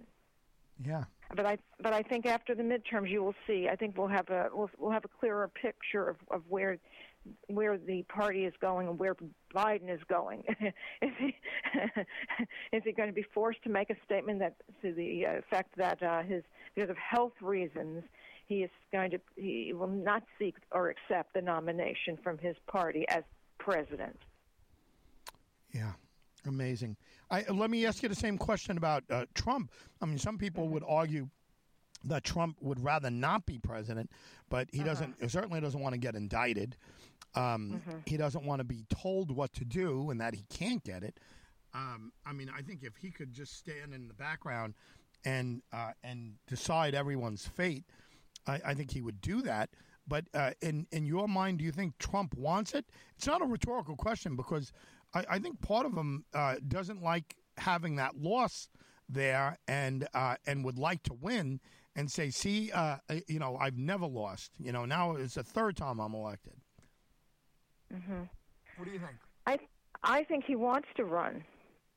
[0.84, 1.04] Yeah.
[1.36, 3.68] But I but I think after the midterms you will see.
[3.70, 6.80] I think we'll have a we'll we'll have a clearer picture of of where
[7.48, 9.16] where the party is going and where
[9.54, 10.44] Biden is going.
[11.02, 11.36] is he
[12.72, 16.02] is he going to be forced to make a statement that to the effect that
[16.02, 18.04] uh, his because of health reasons
[18.48, 23.06] he is going to he will not seek or accept the nomination from his party
[23.10, 23.24] as
[23.60, 24.18] president.
[25.72, 25.92] Yeah,
[26.50, 26.98] amazing.
[27.32, 29.72] I, let me ask you the same question about uh, Trump.
[30.02, 31.30] I mean, some people would argue
[32.06, 34.10] that Trump would rather not be president,
[34.50, 34.88] but he uh-huh.
[34.88, 35.32] doesn't.
[35.32, 36.76] Certainly doesn't want to get indicted.
[37.36, 37.98] Um, mm-hmm.
[38.06, 41.20] He doesn't want to be told what to do, and that he can't get it.
[41.74, 44.74] Um, I mean, I think if he could just stand in the background
[45.26, 47.86] and uh, and decide everyone's fate,
[48.48, 49.70] I, I, think he would do that.
[50.08, 52.86] But uh, in in your mind, do you think Trump wants it?
[53.18, 54.72] It's not a rhetorical question because
[55.14, 58.70] I, I think part of him uh, doesn't like having that loss
[59.08, 61.60] there and uh, and would like to win
[61.96, 64.52] and say, see, uh, you know, I've never lost.
[64.60, 66.54] You know, now it's the third time I'm elected.
[67.94, 68.22] Mm-hmm.
[68.78, 69.18] What do you think?
[69.46, 69.58] I
[70.04, 71.44] I think he wants to run,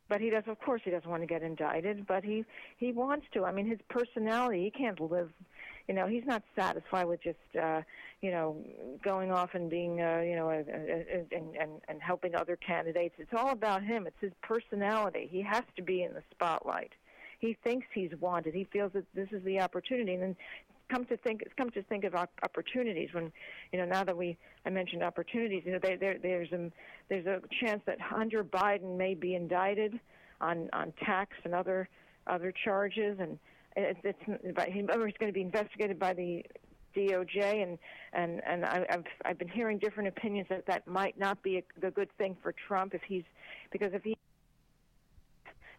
[0.09, 0.45] but he does.
[0.47, 2.45] Of course, he doesn't want to get indicted, but he
[2.79, 3.45] he wants to.
[3.45, 4.65] I mean, his personality.
[4.65, 5.31] He can't live
[5.93, 7.83] you know he's not satisfied with just uh
[8.23, 8.57] you know
[9.05, 12.57] going off and being uh you know a, a, a, and and and helping other
[12.57, 13.15] candidates.
[13.19, 14.07] It's all about him.
[14.07, 15.29] It's his personality.
[15.31, 16.93] He has to be in the spotlight.
[17.41, 18.55] He thinks he's wanted.
[18.55, 20.15] He feels that this is the opportunity.
[20.15, 20.37] And then
[20.89, 23.31] come to think come to think of opportunities when
[23.71, 26.71] you know now that we I mentioned opportunities you know there, there there's a
[27.11, 30.01] there's a chance that Hunter Biden may be indicted
[30.41, 31.87] on on tax and other
[32.27, 33.19] other charges.
[33.21, 33.39] And
[33.77, 36.45] it's, it's he's going to be investigated by the
[36.97, 37.79] DOJ, and
[38.13, 41.91] and and I, I've I've been hearing different opinions that that might not be a,
[41.91, 43.25] good thing for Trump if he's
[43.71, 44.17] because if he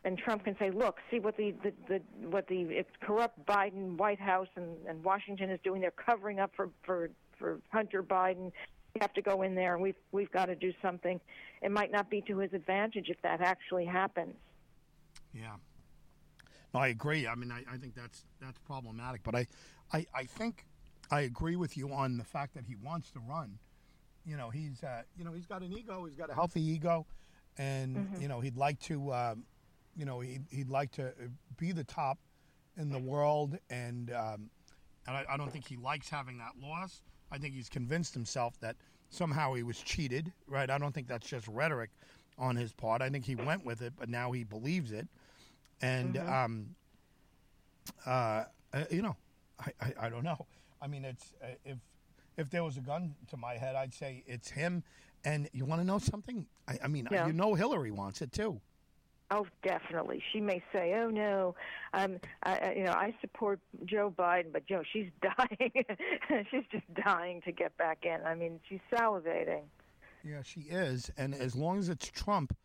[0.03, 4.19] then Trump can say, look, see what the, the, the what the corrupt Biden White
[4.19, 5.82] House and, and Washington is doing.
[5.82, 8.51] They're covering up for for for Hunter Biden.
[8.93, 11.19] We have to go in there, and we've we've got to do something.
[11.62, 14.36] It might not be to his advantage if that actually happens.
[15.34, 15.56] Yeah,
[16.74, 17.28] I agree.
[17.28, 19.22] I mean, I, I think that's that's problematic.
[19.24, 19.48] But I,
[19.92, 20.66] I, I think
[21.12, 23.60] I agree with you on the fact that he wants to run.
[24.26, 26.06] You know, he's uh, you know he's got an ego.
[26.06, 27.06] He's got a healthy ego,
[27.58, 28.22] and mm-hmm.
[28.22, 29.44] you know he'd like to, um,
[29.96, 31.14] you know, he'd, he'd like to
[31.58, 32.18] be the top
[32.78, 34.50] in the world, and um,
[35.06, 37.02] and I, I don't think he likes having that loss.
[37.32, 38.78] I think he's convinced himself that
[39.10, 40.32] somehow he was cheated.
[40.48, 40.70] Right?
[40.70, 41.92] I don't think that's just rhetoric
[42.40, 43.02] on his part.
[43.04, 45.08] I think he went with it, but now he believes it
[45.84, 46.34] and mm-hmm.
[46.34, 46.76] um,
[48.06, 49.15] uh, uh, you know,
[49.60, 50.48] I, I, I, don't know.
[50.82, 51.78] I mean, it's uh, if
[52.38, 54.84] if there was a gun to my head, I'd say it's him.
[55.26, 56.48] And you want to know something?
[56.67, 57.28] I, I mean, yeah.
[57.28, 58.60] you know, Hillary wants it too.
[59.32, 60.22] Oh, definitely.
[60.32, 61.56] She may say, "Oh no,
[61.93, 65.72] um, I, you know, I support Joe Biden," but Joe, she's dying.
[66.52, 68.19] she's just dying to get back in.
[68.26, 69.63] I mean, she's salivating.
[70.24, 71.12] Yeah, she is.
[71.17, 72.56] And as long as it's Trump,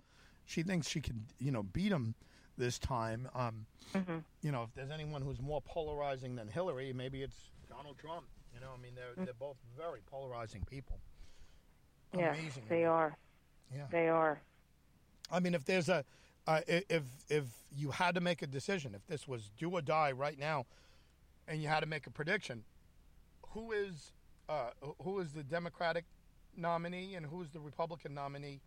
[0.47, 2.15] she thinks she can, you know, beat him
[2.59, 3.29] this time.
[3.35, 4.19] Um, mm-hmm.
[4.43, 7.37] You know, if there's anyone who's more polarizing than Hillary, maybe it's
[7.69, 8.25] Donald Trump.
[8.53, 9.25] You know, I mean, they're mm-hmm.
[9.25, 10.99] they're both very polarizing people.
[12.17, 12.35] Yeah,
[12.69, 13.17] they are.
[13.75, 14.41] Yeah, they are.
[15.31, 16.05] I mean, if there's a
[16.47, 17.45] uh, if if
[17.77, 20.67] you had to make a decision, if this was do or die right now,
[21.47, 22.65] and you had to make a prediction,
[23.51, 24.13] who is
[24.49, 24.71] uh,
[25.03, 26.05] who is the Democratic
[26.57, 28.61] nominee and who is the Republican nominee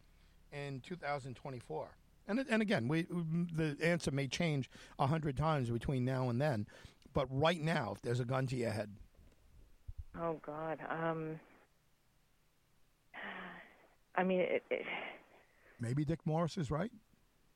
[0.51, 1.89] in 2024?
[2.27, 4.69] And and again, we the answer may change
[4.99, 6.67] a hundred times between now and then,
[7.13, 8.89] but right now, if there's a gun to your head.
[10.19, 10.79] Oh God.
[10.89, 11.39] Um,
[14.15, 14.85] I mean, it, it,
[15.79, 16.91] maybe Dick Morris is right.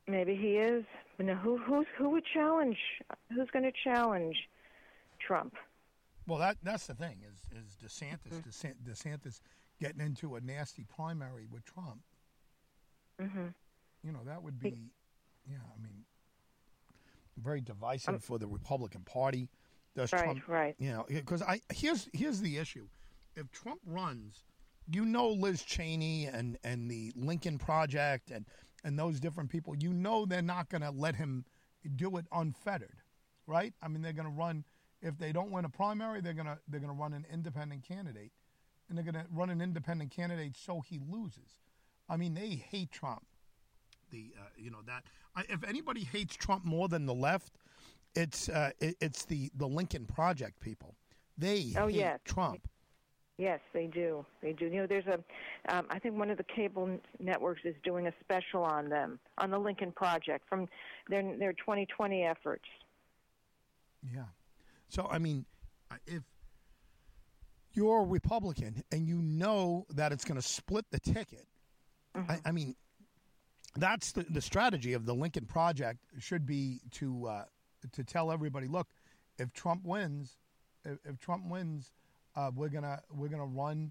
[0.06, 0.84] Maybe he is.
[1.18, 2.78] You know, who who's who would challenge?
[3.34, 4.36] Who's going to challenge
[5.18, 5.54] Trump?
[6.26, 8.90] Well, that that's the thing is is DeSantis mm-hmm.
[8.90, 9.40] DeSantis
[9.80, 12.00] getting into a nasty primary with Trump.
[13.20, 13.46] Mm-hmm.
[14.06, 14.92] You know that would be,
[15.50, 15.56] yeah.
[15.56, 16.04] I mean,
[17.42, 19.48] very divisive um, for the Republican Party.
[19.96, 20.76] Does right, Trump, right.
[20.78, 22.86] You know, because I here's here's the issue.
[23.34, 24.44] If Trump runs,
[24.88, 28.46] you know Liz Cheney and and the Lincoln Project and
[28.84, 29.74] and those different people.
[29.76, 31.44] You know they're not going to let him
[31.96, 33.02] do it unfettered,
[33.48, 33.74] right?
[33.82, 34.64] I mean, they're going to run
[35.02, 37.82] if they don't win a primary, they're going to they're going to run an independent
[37.82, 38.30] candidate,
[38.88, 41.60] and they're going to run an independent candidate so he loses.
[42.08, 43.26] I mean, they hate Trump.
[44.10, 45.04] The uh, you know that
[45.34, 47.58] I, if anybody hates Trump more than the left,
[48.14, 50.94] it's uh, it, it's the the Lincoln Project people.
[51.38, 52.20] They oh, hate yes.
[52.24, 52.68] Trump.
[53.38, 54.24] Yes, they do.
[54.40, 54.64] They do.
[54.64, 55.18] You know, there's a,
[55.68, 59.50] um, I think one of the cable networks is doing a special on them on
[59.50, 60.66] the Lincoln Project from
[61.08, 62.64] their their 2020 efforts.
[64.14, 64.22] Yeah.
[64.88, 65.44] So I mean,
[66.06, 66.22] if
[67.74, 71.46] you're a Republican and you know that it's going to split the ticket,
[72.16, 72.30] mm-hmm.
[72.30, 72.74] I, I, mean,
[73.78, 77.44] that's the the strategy of the Lincoln Project should be to uh,
[77.92, 78.88] to tell everybody, look,
[79.38, 80.36] if Trump wins,
[80.84, 81.92] if, if Trump wins
[82.36, 83.90] uh, we're gonna we're gonna run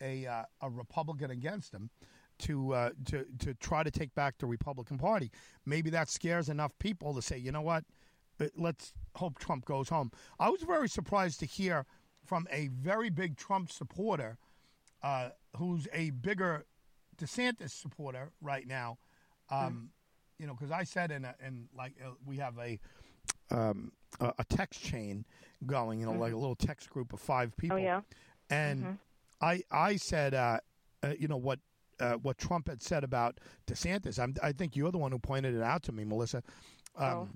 [0.00, 1.90] a uh, a Republican against him
[2.38, 5.30] to uh, to to try to take back the Republican Party.
[5.66, 7.84] Maybe that scares enough people to say, you know what,
[8.40, 10.10] uh, let's hope Trump goes home.
[10.38, 11.84] I was very surprised to hear
[12.24, 14.38] from a very big Trump supporter,
[15.02, 16.64] uh, who's a bigger
[17.16, 18.98] DeSantis supporter right now.
[19.50, 19.86] Um, mm.
[20.38, 22.78] You know, because I said in a, in like uh, we have a
[23.50, 25.26] um, a, a, text chain
[25.66, 26.20] going, you know, mm-hmm.
[26.20, 27.76] like a little text group of five people.
[27.76, 28.00] Oh yeah.
[28.48, 28.92] And mm-hmm.
[29.40, 30.58] I I said, uh,
[31.02, 31.58] uh, you know what.
[31.98, 35.54] Uh, what Trump had said about DeSantis, I'm, i think you're the one who pointed
[35.54, 36.42] it out to me, Melissa.
[36.96, 37.28] Um, oh.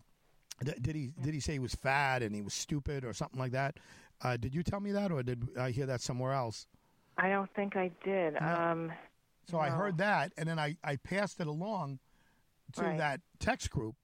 [0.64, 3.38] th- did he did he say he was fat and he was stupid or something
[3.38, 3.76] like that?
[4.22, 6.66] Uh, did you tell me that, or did I hear that somewhere else?
[7.18, 8.40] I don't think I did.
[8.40, 8.90] Um,
[9.50, 9.58] so.
[9.58, 11.98] I heard that, and then I, I passed it along
[12.74, 12.98] to right.
[12.98, 13.94] that text group,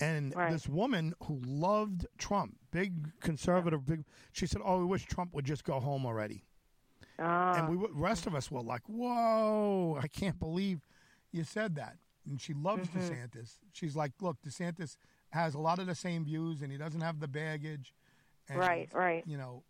[0.00, 0.52] and right.
[0.52, 5.44] this woman who loved Trump, big conservative, big, she said, "Oh, we wish Trump would
[5.44, 6.44] just go home already."
[7.18, 10.80] And we, rest of us were like, "Whoa, I can't believe
[11.32, 11.96] you said that."
[12.28, 13.00] And she loves mm-hmm.
[13.00, 13.58] DeSantis.
[13.72, 14.96] She's like, "Look, DeSantis
[15.30, 17.92] has a lot of the same views, and he doesn't have the baggage."
[18.48, 19.24] And, right, right.
[19.26, 19.64] You know,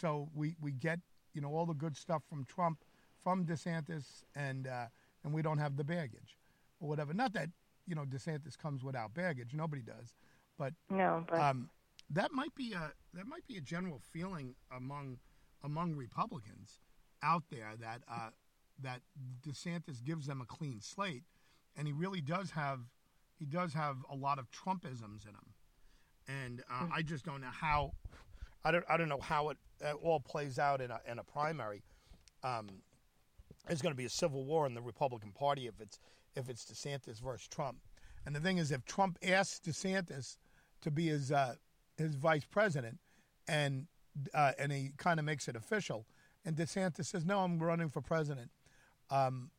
[0.00, 1.00] so we we get
[1.34, 2.84] you know all the good stuff from Trump,
[3.22, 4.86] from DeSantis, and uh,
[5.24, 6.38] and we don't have the baggage
[6.80, 7.12] or whatever.
[7.14, 7.50] Not that
[7.86, 9.54] you know DeSantis comes without baggage.
[9.54, 10.14] Nobody does,
[10.58, 11.24] but no.
[11.28, 11.40] But...
[11.40, 11.70] Um,
[12.10, 15.18] that might be a that might be a general feeling among
[15.62, 16.80] among Republicans
[17.22, 18.30] out there that uh,
[18.82, 19.00] that
[19.46, 21.24] DeSantis gives them a clean slate,
[21.76, 22.80] and he really does have
[23.38, 25.54] he does have a lot of Trumpisms in him,
[26.28, 26.92] and uh, mm-hmm.
[26.94, 27.92] I just don't know how
[28.64, 29.58] I don't I don't know how it
[30.02, 31.82] all plays out in a in a primary.
[32.42, 32.68] Um,
[33.68, 35.98] it's going to be a civil war in the Republican Party if it's
[36.34, 37.78] if it's DeSantis versus Trump.
[38.24, 40.36] And the thing is, if Trump asks DeSantis
[40.82, 41.54] to be his uh,
[41.96, 42.98] his vice president,
[43.46, 43.86] and
[44.34, 46.06] uh, and he kind of makes it official,
[46.44, 48.50] and DeSantis says, "No, I'm running for president,"
[49.10, 49.50] um,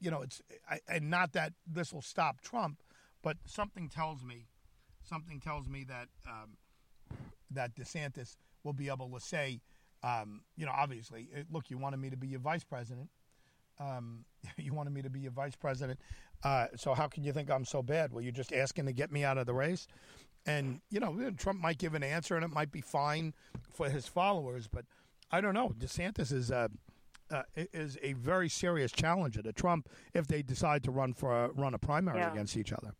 [0.00, 2.82] you know, it's I, and not that this will stop Trump,
[3.22, 4.46] but something tells me,
[5.02, 6.56] something tells me that um,
[7.50, 9.60] that DeSantis will be able to say,
[10.02, 13.08] um, you know, obviously, look, you wanted me to be your vice president.
[13.80, 14.24] Um,
[14.56, 16.00] you wanted me to be your vice president.
[16.44, 18.12] Uh, so how can you think I'm so bad?
[18.12, 19.86] Were you just asking to get me out of the race?
[20.46, 23.34] And you know, Trump might give an answer, and it might be fine
[23.72, 24.84] for his followers, but
[25.30, 25.74] I don't know.
[25.78, 26.70] DeSantis is a
[27.30, 31.48] uh, is a very serious challenger to Trump if they decide to run for a,
[31.50, 32.32] run a primary yeah.
[32.32, 32.94] against each other.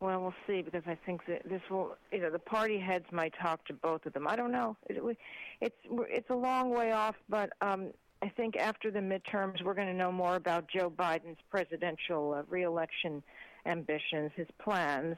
[0.00, 3.34] Well, we'll see because I think that this will, you know, the party heads might
[3.40, 4.28] talk to both of them.
[4.28, 4.76] I don't know.
[4.88, 5.02] It,
[5.60, 7.92] it's it's a long way off, but um,
[8.22, 12.42] I think after the midterms, we're going to know more about Joe Biden's presidential uh,
[12.48, 13.24] reelection
[13.66, 15.16] ambitions, his plans,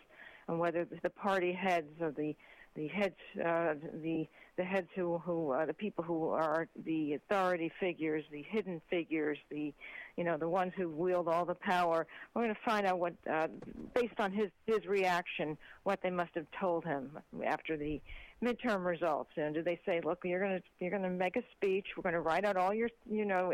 [0.48, 2.34] and whether the party heads or the
[2.74, 7.72] the heads, uh, the the heads who who uh, the people who are the authority
[7.80, 9.72] figures, the hidden figures, the
[10.16, 12.06] you know the ones who wield all the power.
[12.34, 13.48] We're going to find out what, uh,
[13.94, 18.00] based on his his reaction, what they must have told him after the
[18.42, 21.42] midterm results and do they say look you're going to you're going to make a
[21.52, 21.86] speech.
[21.96, 23.52] We're going to write out all your you know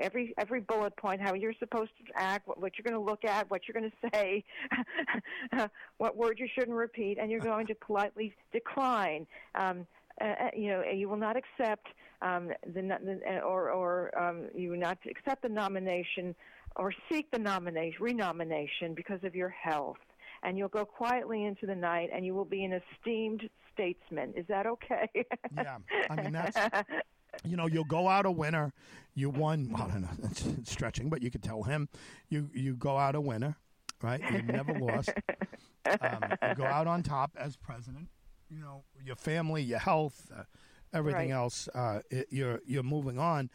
[0.00, 3.24] every every bullet point how you're supposed to act what, what you're going to look
[3.24, 4.44] at what you're going to say
[5.98, 9.26] what words you shouldn't repeat and you're going to politely decline.
[9.54, 9.86] Um,
[10.20, 11.88] uh, uh, you know, you will not accept
[12.22, 16.34] um, the, the or or um, you will not accept the nomination
[16.76, 19.96] or seek the nomination, renomination because of your health,
[20.42, 24.32] and you'll go quietly into the night, and you will be an esteemed statesman.
[24.36, 25.08] Is that okay?
[25.56, 25.78] yeah,
[26.10, 26.56] I mean that's.
[27.44, 28.72] You know, you'll go out a winner.
[29.14, 29.70] You won.
[29.70, 30.08] Well, I don't know.
[30.58, 31.88] It's stretching, but you could tell him.
[32.30, 33.56] You you go out a winner,
[34.02, 34.20] right?
[34.32, 35.10] You never lost.
[36.00, 38.08] Um, you go out on top as president.
[38.48, 40.44] You know, your family, your health, uh,
[40.94, 41.36] everything Right.
[41.36, 41.68] else.
[41.74, 43.50] Uh, it, you're you're moving on,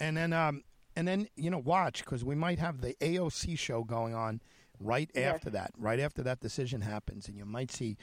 [0.00, 0.64] and then um,
[0.96, 4.40] and then you know, watch because we might have the AOC show going on
[4.80, 5.34] right Yes.
[5.36, 5.70] after that.
[5.78, 7.96] Right after that decision happens, and you might see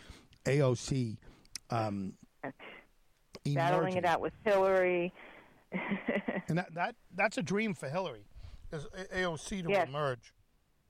[0.46, 1.18] AOC
[1.70, 2.14] um,
[3.46, 5.14] Battling it out with Hillary.
[6.50, 8.24] And that, that that's a dream for Hillary,
[8.72, 9.90] is AOC to Yes.
[9.90, 10.34] emerge.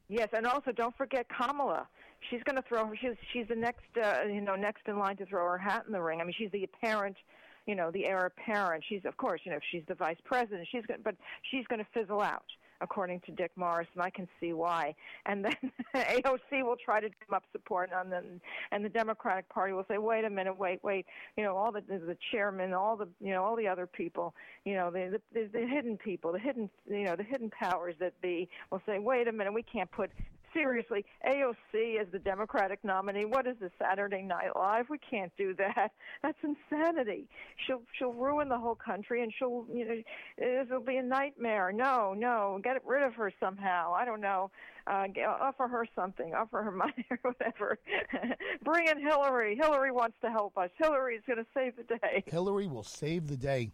[0.07, 1.88] Yes, and also don't forget Kamala.
[2.29, 2.95] She's going to throw her.
[2.95, 5.93] She's she's the next, uh, you know, next in line to throw her hat in
[5.93, 6.21] the ring.
[6.21, 7.17] I mean, she's the apparent,
[7.65, 8.83] you know, the heir apparent.
[8.88, 10.67] She's of course, you know, if she's the vice president.
[10.71, 11.15] She's going, but
[11.49, 12.45] she's going to fizzle out,
[12.82, 14.95] according to Dick Morris, and I can see why.
[15.25, 15.55] And then
[15.95, 19.97] AOC will try to drum up support, and then and the Democratic Party will say,
[19.97, 21.05] wait a minute, wait, wait,
[21.38, 24.34] you know, all the the, chairman, all the you know, all the other people,
[24.65, 28.19] you know, the the the hidden people, the hidden, you know, the hidden powers that
[28.21, 30.11] be will say, wait a minute, we can't put
[30.58, 33.26] seriously AOC as the Democratic nominee.
[33.26, 34.86] What is this Saturday Night Live?
[34.89, 35.91] We can't do that.
[36.24, 37.28] That's insanity.
[37.66, 41.72] She'll she'll ruin the whole country, and she'll you know it'll be a nightmare.
[41.72, 43.93] No, no, get rid of her somehow.
[43.93, 44.51] I don't know.
[44.88, 45.05] Uh,
[45.41, 46.34] offer her something.
[46.34, 47.78] Offer her money or whatever.
[48.64, 49.55] Bring in Hillary.
[49.55, 50.70] Hillary wants to help us.
[50.78, 52.24] Hillary's going to save the day.
[52.26, 53.72] Hillary will save the day.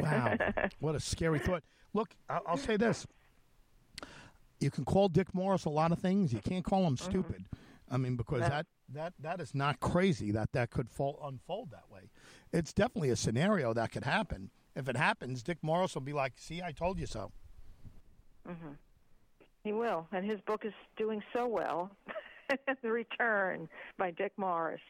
[0.00, 0.36] Wow,
[0.80, 1.62] what a scary thought.
[1.92, 3.06] Look, I'll, I'll say this:
[4.60, 6.32] you can call Dick Morris a lot of things.
[6.32, 7.44] You can't call him stupid.
[7.90, 11.90] I mean, because that that that is not crazy that that could fall, unfold that
[11.90, 12.10] way.
[12.52, 14.50] It's definitely a scenario that could happen.
[14.74, 17.30] If it happens, Dick Morris will be like, "See, I told you so."
[18.48, 18.72] Mm-hmm.
[19.62, 21.90] He will, and his book is doing so well.
[22.82, 24.80] the Return by Dick Morris.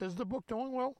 [0.00, 0.96] Is the book doing well?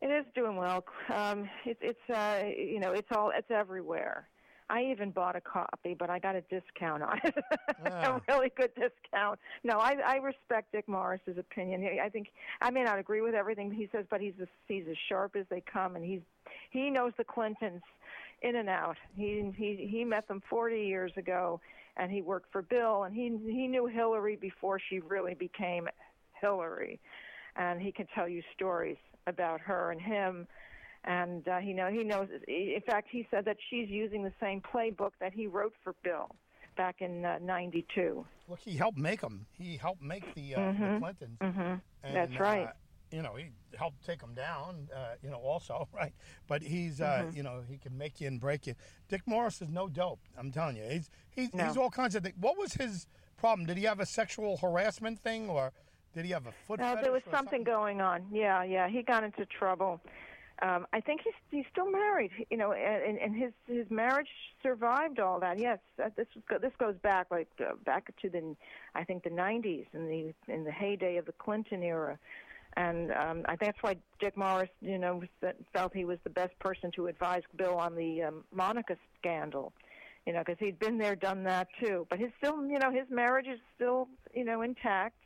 [0.00, 0.84] It is doing well.
[1.12, 4.28] Um, it's it's uh, you know it's all it's everywhere.
[4.72, 7.34] I even bought a copy, but I got a discount on it,
[7.86, 8.16] Ah.
[8.16, 9.38] a really good discount.
[9.62, 11.86] No, I I respect Dick Morris's opinion.
[12.02, 12.28] I think
[12.62, 15.44] I may not agree with everything he says, but he's as, he's as sharp as
[15.50, 16.22] they come, and he's
[16.70, 17.82] he knows the Clintons
[18.40, 18.96] in and out.
[19.14, 21.60] He he he met them 40 years ago,
[21.98, 25.86] and he worked for Bill, and he he knew Hillary before she really became
[26.40, 26.98] Hillary,
[27.56, 28.96] and he can tell you stories
[29.26, 30.48] about her and him.
[31.04, 32.28] And uh, he know he knows.
[32.46, 36.28] In fact, he said that she's using the same playbook that he wrote for Bill
[36.76, 38.24] back in uh, '92.
[38.48, 39.46] Look, he helped make them.
[39.52, 41.38] He helped make the, uh, the Clintons.
[41.40, 41.74] Mm-hmm.
[42.04, 42.66] And, That's right.
[42.66, 42.72] uh,
[43.10, 43.46] you know, he
[43.76, 44.88] helped take them down.
[44.94, 46.12] Uh, you know, also right.
[46.46, 47.28] But he's, Mm-hmm.
[47.28, 48.74] uh, you know, he can make you and break you.
[49.08, 50.20] Dick Morris is no dope.
[50.38, 51.64] I'm telling you, he's he's, No.
[51.66, 52.36] he's all kinds of things.
[52.40, 53.66] What was his problem?
[53.66, 55.72] Did he have a sexual harassment thing, or
[56.14, 56.78] did he have a foot?
[56.78, 58.26] No, fetish there was or something going on.
[58.30, 58.88] Yeah, yeah.
[58.88, 60.00] He got into trouble.
[60.62, 62.30] Um, I think he's he's still married.
[62.50, 64.28] You know, and, and his his marriage
[64.62, 65.58] survived all that.
[65.58, 68.56] Yes, that, this was, this goes back like uh, back to the
[68.94, 72.18] I think the 90s in the in the heyday of the Clinton era.
[72.74, 75.22] And um, I that's why Dick Morris, you know,
[75.74, 79.72] felt he was the best person to advise Bill on the um, Monica scandal.
[80.26, 82.06] You know, because he'd been there, done that too.
[82.08, 85.16] But his still, you know, his marriage is still, you know, intact.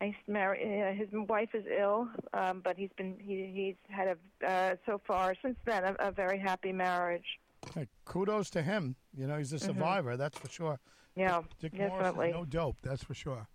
[0.00, 0.62] He's married.
[0.62, 5.00] Uh, his wife is ill, um, but he's been he, he's had a uh, so
[5.06, 7.38] far since then a, a very happy marriage.
[7.74, 8.96] Hey, kudos to him.
[9.14, 10.16] You know, he's a survivor.
[10.16, 10.80] That's for sure.
[11.16, 12.32] Yeah, Dick definitely.
[12.32, 12.76] no dope.
[12.82, 13.46] That's for sure.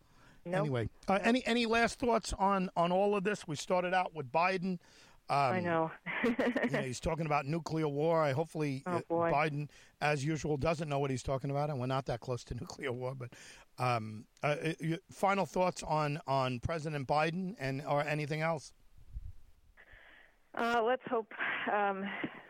[0.45, 0.59] Nope.
[0.59, 3.47] Anyway, uh, any any last thoughts on on all of this?
[3.47, 4.77] We started out with Biden.
[5.30, 5.91] Um, I know.
[6.84, 8.21] he's talking about nuclear war.
[8.21, 9.32] I hopefully Oh, uh.
[9.32, 9.69] Biden,
[10.01, 12.91] as usual, doesn't know what he's talking about, and we're not that close to nuclear
[12.91, 13.15] war.
[13.15, 13.34] But
[13.80, 18.71] um, uh, uh, final thoughts on on President Biden and or anything else?
[20.53, 21.32] Uh, let's hope
[21.73, 22.05] um,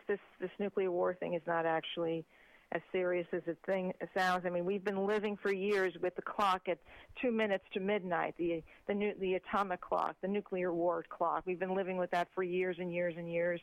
[0.06, 2.24] this this nuclear war thing is not actually
[2.72, 4.44] as serious as it thing sounds.
[4.44, 6.78] I mean, we've been living for years with the clock at
[7.20, 11.44] two minutes to midnight, the the nu- the atomic clock, the nuclear war clock.
[11.46, 13.60] We've been living with that for years and years and years.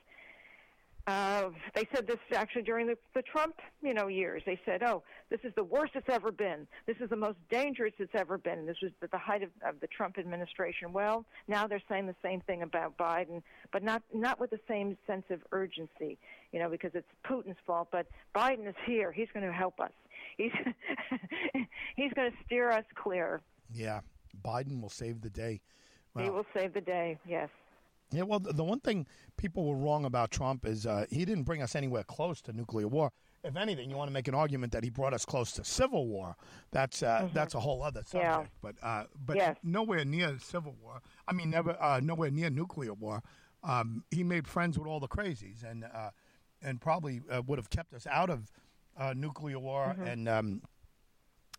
[1.05, 4.41] Uh, they said this actually during the, the Trump, you know, years.
[4.45, 6.65] They said, "Oh, this is the worst it's ever been.
[6.85, 9.49] This is the most dangerous it's ever been." And this was at the height of,
[9.67, 10.93] of the Trump administration.
[10.93, 13.41] Well, now they're saying the same thing about Biden,
[13.73, 16.17] but not not with the same sense of urgency,
[16.53, 17.89] you know, because it's Putin's fault.
[17.91, 19.11] But Biden is here.
[19.11, 19.91] He's going to help us.
[20.37, 20.53] He's
[21.97, 23.41] he's going to steer us clear.
[23.73, 23.99] Yeah,
[24.41, 25.59] Biden will save the day.
[26.17, 27.17] He will save the day.
[27.27, 27.49] Yes.
[28.13, 29.07] Yeah, well, the, one thing
[29.37, 32.87] people were wrong about Trump is uh, he didn't bring us anywhere close to nuclear
[32.87, 33.11] war.
[33.43, 36.07] If anything, you want to make an argument that he brought us close to civil
[36.07, 36.35] war.
[36.71, 38.23] That's uh, that's a whole other subject.
[38.23, 38.45] Yeah.
[38.61, 39.57] But uh, but Yes.
[39.63, 41.01] nowhere near civil war.
[41.27, 43.21] I mean, never uh, nowhere near nuclear war.
[43.63, 46.11] Um, he made friends with all the crazies, and uh,
[46.61, 48.49] and probably uh, would have kept us out of
[48.97, 50.61] uh, nuclear war, and um,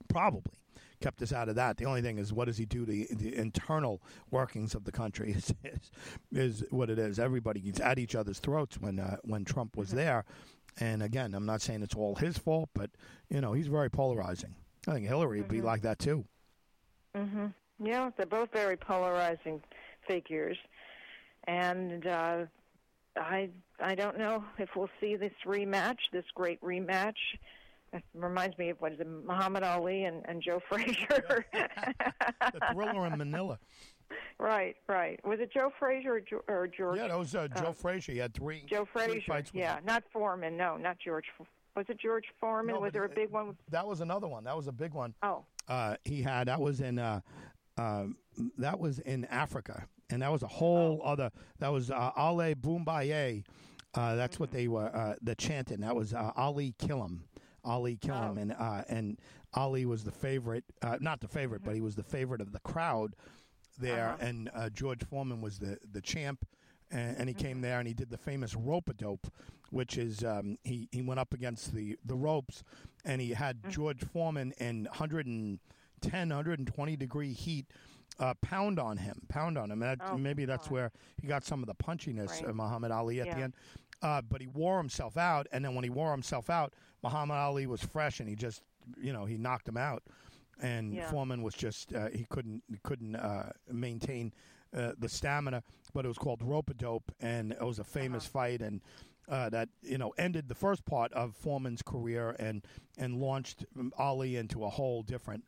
[0.09, 0.53] probably
[1.01, 1.77] kept us out of that.
[1.77, 5.33] The only thing is, what does he do to the, internal workings of the country?
[5.37, 5.91] Is, is
[6.33, 7.19] is what it is.
[7.19, 10.25] Everybody's at each other's throats when uh, when Trump was there.
[10.81, 12.91] And again, I'm not saying it's all his fault, but
[13.29, 14.55] you know he's very polarizing.
[14.87, 16.25] I think Hillary would be like that too.
[17.15, 17.47] hmm
[17.83, 19.63] Yeah, they're both very polarizing
[20.07, 20.59] figures,
[21.47, 22.45] and uh,
[23.17, 27.15] I I don't know if we'll see this rematch, this great rematch.
[27.95, 31.47] It reminds me of what is it, Muhammad Ali and, and Joe Frazier.
[32.53, 33.59] The thriller in Manila.
[34.39, 35.19] right, right.
[35.25, 36.99] Was it Joe Frazier or, Jo- or George?
[36.99, 38.13] Yeah, that was uh, Joe Frazier.
[38.13, 38.65] He had three.
[38.69, 39.33] Joe three Frazier.
[39.33, 39.85] with Yeah, him.
[39.87, 40.57] not Foreman.
[40.57, 41.25] No, not George.
[41.77, 42.75] Was it George Foreman?
[42.75, 43.57] No, was there a big one?
[43.71, 44.45] That was another one.
[44.45, 45.15] That was a big one.
[45.23, 47.21] Oh, uh, he had that was in uh,
[47.79, 48.17] um
[48.59, 51.31] that was in Africa, and that was a whole other.
[51.61, 53.45] That was uh, Ali Bomaye.
[53.95, 55.81] Uh, that's what they were uh, the chanting.
[55.81, 57.21] That was uh, Ali Killam.
[57.65, 58.41] Ali Killam, Oh.
[58.41, 59.19] and uh, and
[59.55, 62.61] Ali was the favorite, uh, not the favorite, but he was the favorite of the
[62.61, 63.15] crowd
[63.79, 64.27] there, Uh-huh.
[64.27, 66.45] and uh, George Foreman was the the champ.
[66.91, 69.27] And, and he came there and he did the famous rope a dope,
[69.71, 72.63] which is um, he, he went up against the, the ropes
[73.05, 77.67] and he had George Foreman in 110, 120 degree heat
[78.21, 79.83] uh, pound on him, pound on him.
[79.83, 80.73] And that, Oh, maybe that's God.
[80.75, 82.51] where he got some of the punchiness, Right.
[82.51, 83.55] uh, Muhammad Ali, at the end.
[84.05, 87.67] Uh, but he wore himself out, and then when he wore himself out, Muhammad Ali
[87.67, 88.63] was fresh, and he just,
[89.01, 90.03] you know, he knocked him out.
[90.61, 91.11] And Yeah.
[91.11, 94.33] Foreman was just uh, he couldn't he couldn't uh, maintain
[94.77, 95.63] uh, the stamina,
[95.95, 98.83] but it was called rope a dope, and it was a famous fight, and
[99.29, 102.65] uh, that you know ended the first part of Foreman's career, and
[102.99, 103.65] and launched
[103.99, 105.45] Ali into a whole different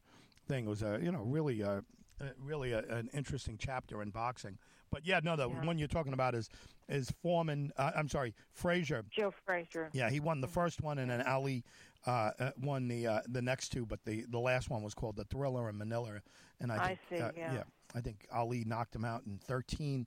[0.49, 0.65] thing.
[0.65, 1.85] It was a you know really a,
[2.21, 4.59] a really a, an interesting chapter in boxing.
[4.91, 5.65] But yeah, no, the Yeah.
[5.65, 6.49] one you're talking about is
[6.89, 7.73] is Foreman.
[7.77, 9.05] Uh, I'm sorry, Frazier.
[9.11, 9.91] Joe Frazier.
[9.93, 11.65] Yeah, he won the first one, and then Ali
[12.07, 13.85] uh, uh, won the uh, the next two.
[13.85, 16.21] But the, the last one was called the Thriller in Manila,
[16.61, 17.63] and I, I think, see, uh, yeah.
[17.95, 20.07] I think Ali knocked him out in 13.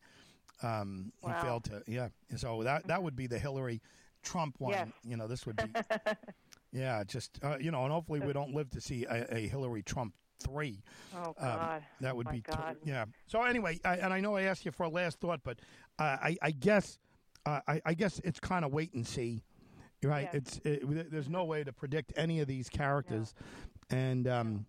[0.61, 1.33] Um, Wow.
[1.33, 2.09] He failed to, yeah.
[2.35, 3.81] So that that would be the Hillary
[4.23, 4.71] Trump one.
[4.73, 4.87] Yes.
[5.03, 5.71] You know, this would be,
[6.71, 9.83] yeah, just uh, you know, and hopefully we don't live to see a, a Hillary
[9.83, 10.81] Trump three.
[11.15, 11.83] Oh Um, God.
[12.01, 12.77] that would My be, t- God.
[12.83, 13.05] yeah.
[13.27, 15.59] So anyway, I, and I know I asked you for a last thought, but
[15.99, 16.97] uh, I, I guess,
[17.45, 19.43] uh, I, I guess it's kind of wait and see,
[20.03, 20.29] right?
[20.33, 20.35] Yes.
[20.35, 23.33] It's it, there's no way to predict any of these characters,
[23.89, 24.65] and um,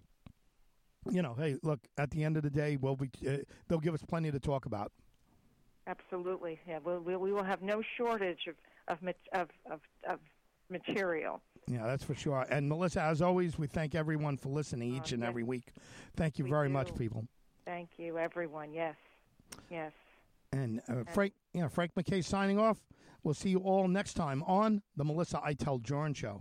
[1.10, 3.36] you know, hey, look, at the end of the day, we'll be, uh,
[3.68, 4.92] they'll give us plenty to talk about.
[5.86, 6.60] Absolutely.
[6.68, 6.78] Yeah.
[6.84, 8.54] We'll, we we will have no shortage of
[8.88, 8.98] of
[9.32, 10.18] of of, of
[10.68, 11.40] material.
[11.66, 12.44] Yeah, that's for sure.
[12.50, 15.28] And Melissa, as always, we thank everyone for listening each Oh, and yes.
[15.28, 15.72] every week.
[16.16, 17.26] Thank you We very much, people.
[17.64, 18.72] Thank you, everyone.
[18.72, 18.96] Yes.
[19.70, 19.92] Yes.
[20.52, 22.78] And uh, Frank, yeah, Frank MacKay signing off.
[23.22, 26.40] We'll see you all next time on the Melissa Itel Jorn Show.